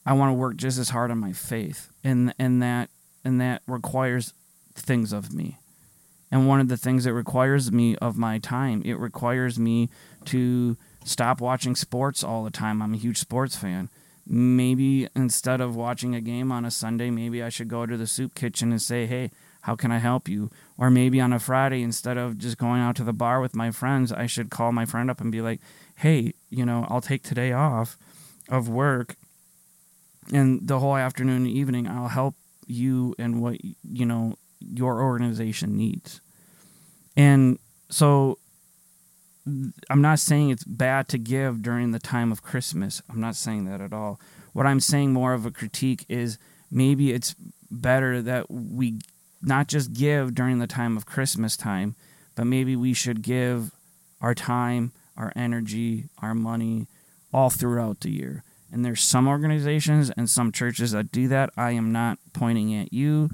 [0.06, 2.90] I want to work just as hard on my faith, and and that
[3.24, 4.34] and that requires
[4.74, 5.58] things of me.
[6.32, 9.90] And one of the things it requires me of my time, it requires me
[10.26, 12.82] to stop watching sports all the time.
[12.82, 13.90] I'm a huge sports fan
[14.26, 18.08] maybe instead of watching a game on a Sunday, maybe I should go to the
[18.08, 19.32] soup kitchen and say, hey,
[19.62, 20.50] how can I help you?
[20.78, 23.72] Or maybe on a Friday, instead of just going out to the bar with my
[23.72, 25.60] friends, I should call my friend up and be like,
[25.96, 27.98] hey, you know, I'll take today off
[28.50, 29.16] of work
[30.32, 32.36] and the whole afternoon and evening, I'll help
[32.68, 36.22] you and what, you know, your organization needs.
[37.18, 38.38] And so
[39.46, 43.02] I'm not saying it's bad to give during the time of Christmas.
[43.10, 44.20] I'm not saying that at all.
[44.54, 46.38] What I'm saying more of a critique is
[46.70, 47.36] maybe it's
[47.70, 49.00] better that we
[49.42, 51.96] not just give during the time of Christmas time,
[52.36, 53.72] but maybe we should give
[54.20, 56.88] our time, our energy, our money
[57.34, 58.44] all throughout the year.
[58.72, 61.50] And there's some organizations and some churches that do that.
[61.58, 63.30] I am not pointing at you.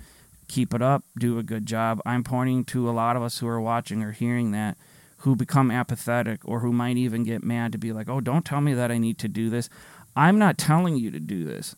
[0.47, 1.03] Keep it up.
[1.20, 2.01] Do a good job.
[2.05, 4.78] I'm pointing to a lot of us who are watching or hearing that
[5.18, 8.61] who become apathetic or who might even get mad to be like, oh, don't tell
[8.61, 9.70] me that I need to do this.
[10.15, 11.76] I'm not telling you to do this.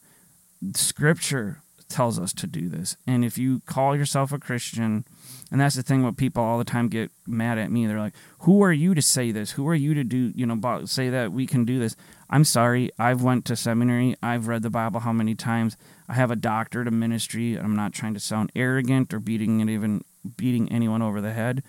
[0.73, 2.95] Scripture tells us to do this.
[3.07, 5.05] And if you call yourself a Christian,
[5.51, 7.87] and that's the thing what people all the time get mad at me.
[7.87, 9.51] They're like, "Who are you to say this?
[9.51, 11.95] Who are you to do, you know, say that we can do this?"
[12.29, 12.91] I'm sorry.
[12.99, 14.15] I've went to seminary.
[14.21, 15.75] I've read the Bible how many times?
[16.07, 17.55] I have a doctorate of ministry.
[17.55, 20.03] I'm not trying to sound arrogant or beating it even
[20.37, 21.63] beating anyone over the head,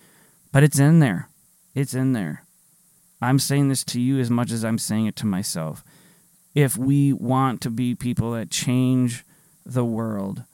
[0.53, 1.29] but it's in there.
[1.75, 2.45] It's in there.
[3.23, 5.85] I'm saying this to you as much as I'm saying it to myself.
[6.55, 9.25] If we want to be people that change
[9.65, 10.45] the world,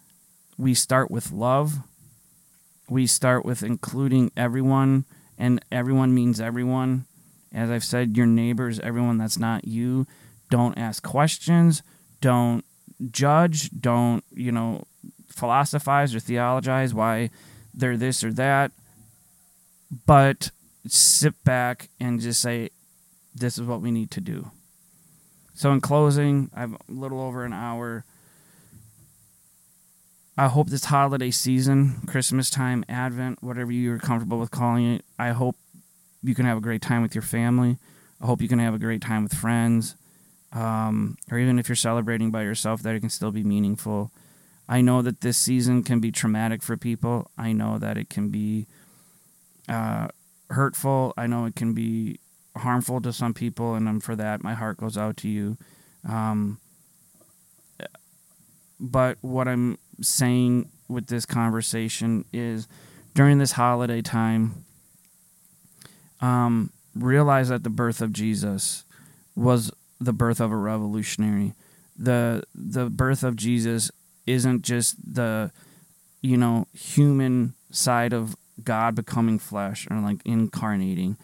[0.59, 1.79] we start with love.
[2.89, 5.05] We start with including everyone,
[5.39, 7.07] and everyone means everyone.
[7.53, 10.07] As I've said, your neighbors, everyone that's not you.
[10.51, 11.83] Don't ask questions.
[12.21, 12.65] Don't
[13.11, 13.71] judge.
[13.71, 14.85] Don't, you know,
[15.29, 17.31] philosophize or theologize why
[17.75, 18.73] they're this or that.
[20.07, 20.51] But
[20.93, 22.71] sit back and just say,
[23.35, 24.51] this is what we need to do.
[25.55, 28.05] So, in closing, I have a little over an hour.
[30.37, 35.31] I hope this holiday season, Christmas time, Advent, whatever you're comfortable with calling it, I
[35.31, 35.57] hope
[36.23, 37.79] you can have a great time with your family.
[38.21, 39.97] I hope you can have a great time with friends.
[40.53, 44.11] Um, or even if you're celebrating by yourself, that it can still be meaningful.
[44.69, 47.31] I know that this season can be traumatic for people.
[47.39, 48.67] I know that it can be
[49.69, 50.09] uh,
[50.51, 51.13] hurtful.
[51.17, 52.19] I know it can be
[52.57, 55.57] harmful to some people, and I'm for that, my heart goes out to you.
[56.09, 56.59] Um,
[58.79, 62.69] but what I'm saying with this conversation is
[63.15, 64.65] during this holiday time,
[66.21, 68.85] um, realize that the birth of Jesus
[69.35, 71.55] was the birth of a revolutionary.
[71.97, 73.91] The the birth of Jesus
[74.27, 75.51] isn't just the
[76.21, 81.17] you know human side of God becoming flesh or like incarnating.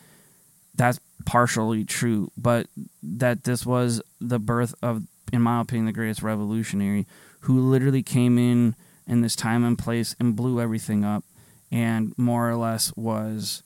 [0.75, 2.67] That's partially true, but
[3.03, 5.03] that this was the birth of,
[5.33, 7.07] in my opinion, the greatest revolutionary
[7.41, 8.75] who literally came in
[9.07, 11.25] in this time and place and blew everything up,
[11.71, 13.63] and more or less was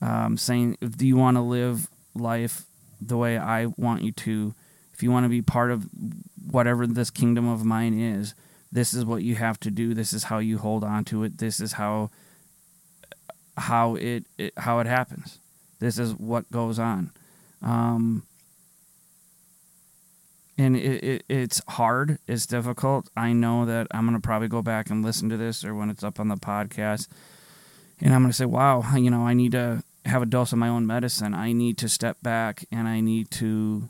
[0.00, 2.66] um, saying, if you want to live life
[3.00, 4.54] the way I want you to,
[4.92, 5.88] if you want to be part of
[6.50, 8.34] whatever this kingdom of mine is,
[8.70, 9.94] this is what you have to do.
[9.94, 11.38] This is how you hold on to it.
[11.38, 12.10] This is how
[13.56, 15.38] how it, it how it happens.
[15.80, 17.10] This is what goes on.
[17.62, 18.22] Um,
[20.56, 22.18] and it, it, it's hard.
[22.28, 23.08] It's difficult.
[23.16, 26.04] I know that I'm gonna probably go back and listen to this, or when it's
[26.04, 27.08] up on the podcast,
[28.00, 30.68] and I'm gonna say, "Wow, you know, I need to have a dose of my
[30.68, 31.34] own medicine.
[31.34, 33.88] I need to step back, and I need to,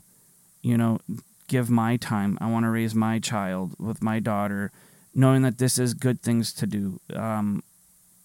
[0.61, 0.99] you know,
[1.47, 2.37] give my time.
[2.41, 4.71] I want to raise my child with my daughter,
[5.13, 6.99] knowing that this is good things to do.
[7.13, 7.63] Um,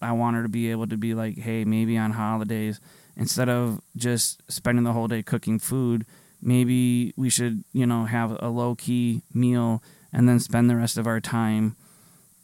[0.01, 2.79] I want her to be able to be like, hey, maybe on holidays,
[3.15, 6.05] instead of just spending the whole day cooking food."
[6.41, 10.97] maybe we should, you know, have a low key meal and then spend the rest
[10.97, 11.75] of our time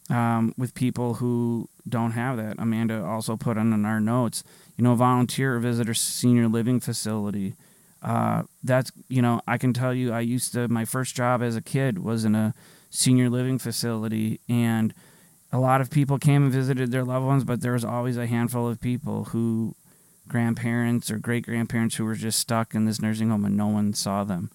[0.08, 2.56] um, with people who don't have that.
[2.58, 4.44] Amanda also put on in our notes,
[4.76, 7.54] you know, volunteer or visit a senior living facility.
[8.02, 11.56] Uh, that's, you know, I can tell you, I used to, my first job as
[11.56, 12.54] a kid was in a
[12.90, 14.94] senior living facility and
[15.52, 18.26] a lot of people came and visited their loved ones, but there was always a
[18.26, 19.74] handful of people who
[20.28, 23.94] grandparents or great grandparents who were just stuck in this nursing home and no one
[23.94, 24.50] saw them.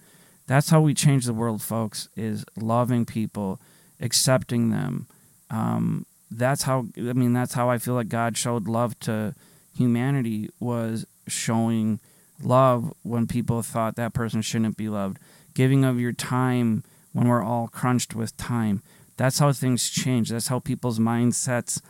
[0.45, 3.59] That's how we change the world, folks, is loving people,
[3.99, 5.07] accepting them.
[5.49, 9.35] Um, that's how I mean that's how I feel like God showed love to
[9.75, 11.99] humanity was showing
[12.41, 15.17] love when people thought that person shouldn't be loved.
[15.53, 16.83] Giving of your time
[17.13, 18.81] when we're all crunched with time.
[19.17, 20.29] That's how things change.
[20.29, 21.81] That's how people's mindsets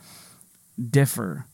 [0.90, 1.46] differ.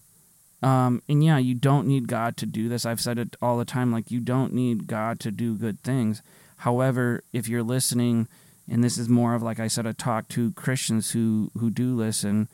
[0.62, 2.84] Um, and yeah, you don't need God to do this.
[2.84, 3.92] I've said it all the time.
[3.92, 6.22] Like, you don't need God to do good things.
[6.58, 8.28] However, if you're listening,
[8.68, 11.96] and this is more of like I said, a talk to Christians who who do
[11.96, 12.48] listen,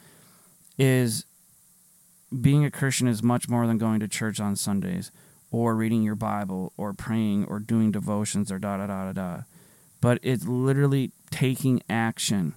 [0.78, 1.24] is
[2.40, 5.10] being a Christian is much more than going to church on Sundays
[5.50, 9.42] or reading your Bible or praying or doing devotions or da da da da da.
[10.00, 12.54] But it's literally taking action,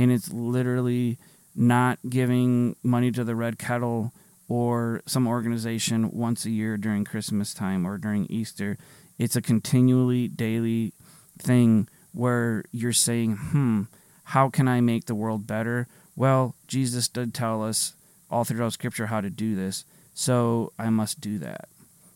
[0.00, 1.18] and it's literally
[1.54, 4.14] not giving money to the red kettle
[4.48, 8.78] or some organization once a year during Christmas time or during Easter.
[9.18, 10.94] It's a continually daily
[11.38, 13.82] thing where you're saying, hmm,
[14.24, 15.86] how can I make the world better?
[16.16, 17.92] Well, Jesus did tell us
[18.30, 21.68] all throughout Scripture how to do this, so I must do that.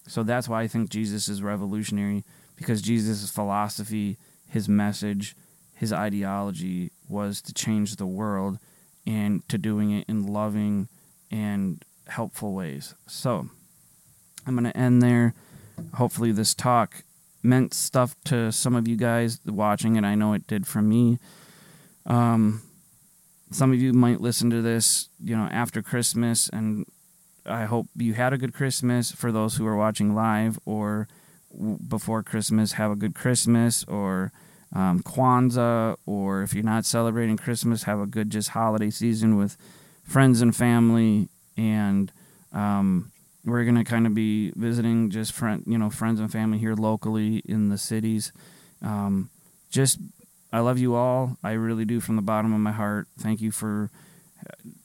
[0.09, 2.25] So that's why I think Jesus is revolutionary
[2.57, 4.17] because Jesus' philosophy,
[4.49, 5.37] his message,
[5.75, 8.59] his ideology was to change the world
[9.07, 10.89] and to doing it in loving
[11.31, 12.95] and helpful ways.
[13.07, 13.49] So
[14.47, 15.35] I'm going to end there.
[15.95, 17.03] Hopefully, this talk
[17.43, 20.05] meant stuff to some of you guys watching it.
[20.05, 21.19] I know it did for me.
[22.07, 22.63] Um,
[23.51, 26.87] some of you might listen to this, you know, after Christmas, and
[27.47, 29.13] I hope you had a good Christmas.
[29.13, 31.09] For those who are watching live or
[31.89, 34.33] before Christmas, have a good Christmas or
[34.75, 39.57] um, Kwanzaa, or if you're not celebrating Christmas, have a good just holiday season with
[40.03, 42.13] friends and family and
[42.53, 43.13] um,
[43.45, 47.43] we're gonna kind of be visiting just friend, you know, friends and family here locally
[47.45, 48.33] in the cities.
[48.83, 49.31] Um,
[49.71, 49.99] just,
[50.53, 51.37] I love you all.
[51.43, 53.07] I really do from the bottom of my heart.
[53.19, 53.91] Thank you for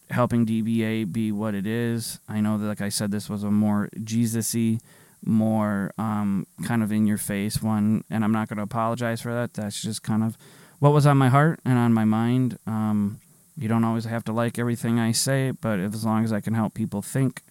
[0.09, 2.19] helping DBA be what it is.
[2.27, 4.79] I know that, like I said, this was a more Jesusy,
[5.25, 9.33] more um, kind of in your face one, and I'm not going to apologize for
[9.33, 9.53] that.
[9.53, 10.37] That's just kind of
[10.79, 12.57] what was on my heart and on my mind.
[12.65, 13.19] Um,
[13.57, 16.53] you don't always have to like everything I say, but as long as I can
[16.53, 17.41] help people think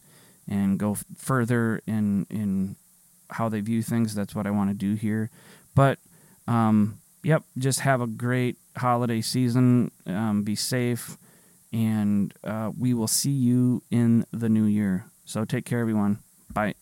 [0.49, 2.77] and go f- further in in
[3.31, 5.31] how they view things, that's what I want to do here.
[5.75, 5.99] But
[6.47, 9.91] um, yep, just have a great holiday season.
[10.07, 11.19] Um, be safe,
[11.73, 15.05] and uh, we will see you in the new year.
[15.27, 16.21] So take care, everyone.
[16.51, 16.75] Bye.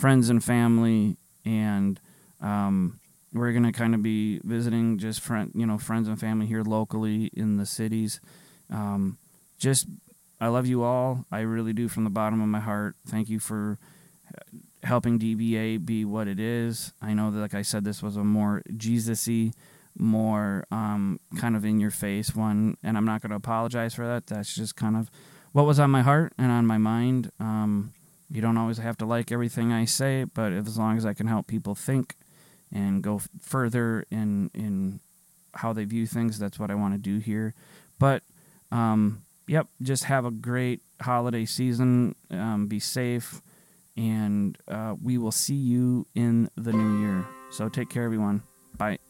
[0.00, 2.00] Friends and family, and
[2.40, 2.98] um,
[3.34, 7.30] we're gonna kind of be visiting just friend, you know, friends and family here locally
[7.34, 8.18] in the cities.
[8.72, 9.18] Um,
[9.58, 9.86] just,
[10.40, 11.26] I love you all.
[11.30, 12.96] I really do from the bottom of my heart.
[13.06, 13.78] Thank you for
[14.82, 16.94] helping DBA be what it is.
[17.02, 19.52] I know that, like I said, this was a more Jesusy,
[19.98, 24.28] more um, kind of in your face one, and I'm not gonna apologize for that.
[24.28, 25.10] That's just kind of
[25.52, 27.30] what was on my heart and on my mind.
[27.38, 27.92] Um,
[28.30, 31.26] you don't always have to like everything I say, but as long as I can
[31.26, 32.14] help people think
[32.72, 35.00] and go further in in
[35.54, 37.54] how they view things, that's what I want to do here.
[37.98, 38.22] But
[38.70, 42.14] um, yep, just have a great holiday season.
[42.30, 43.42] Um, be safe,
[43.96, 47.26] and uh, we will see you in the new year.
[47.50, 48.42] So take care, everyone.
[48.76, 49.09] Bye.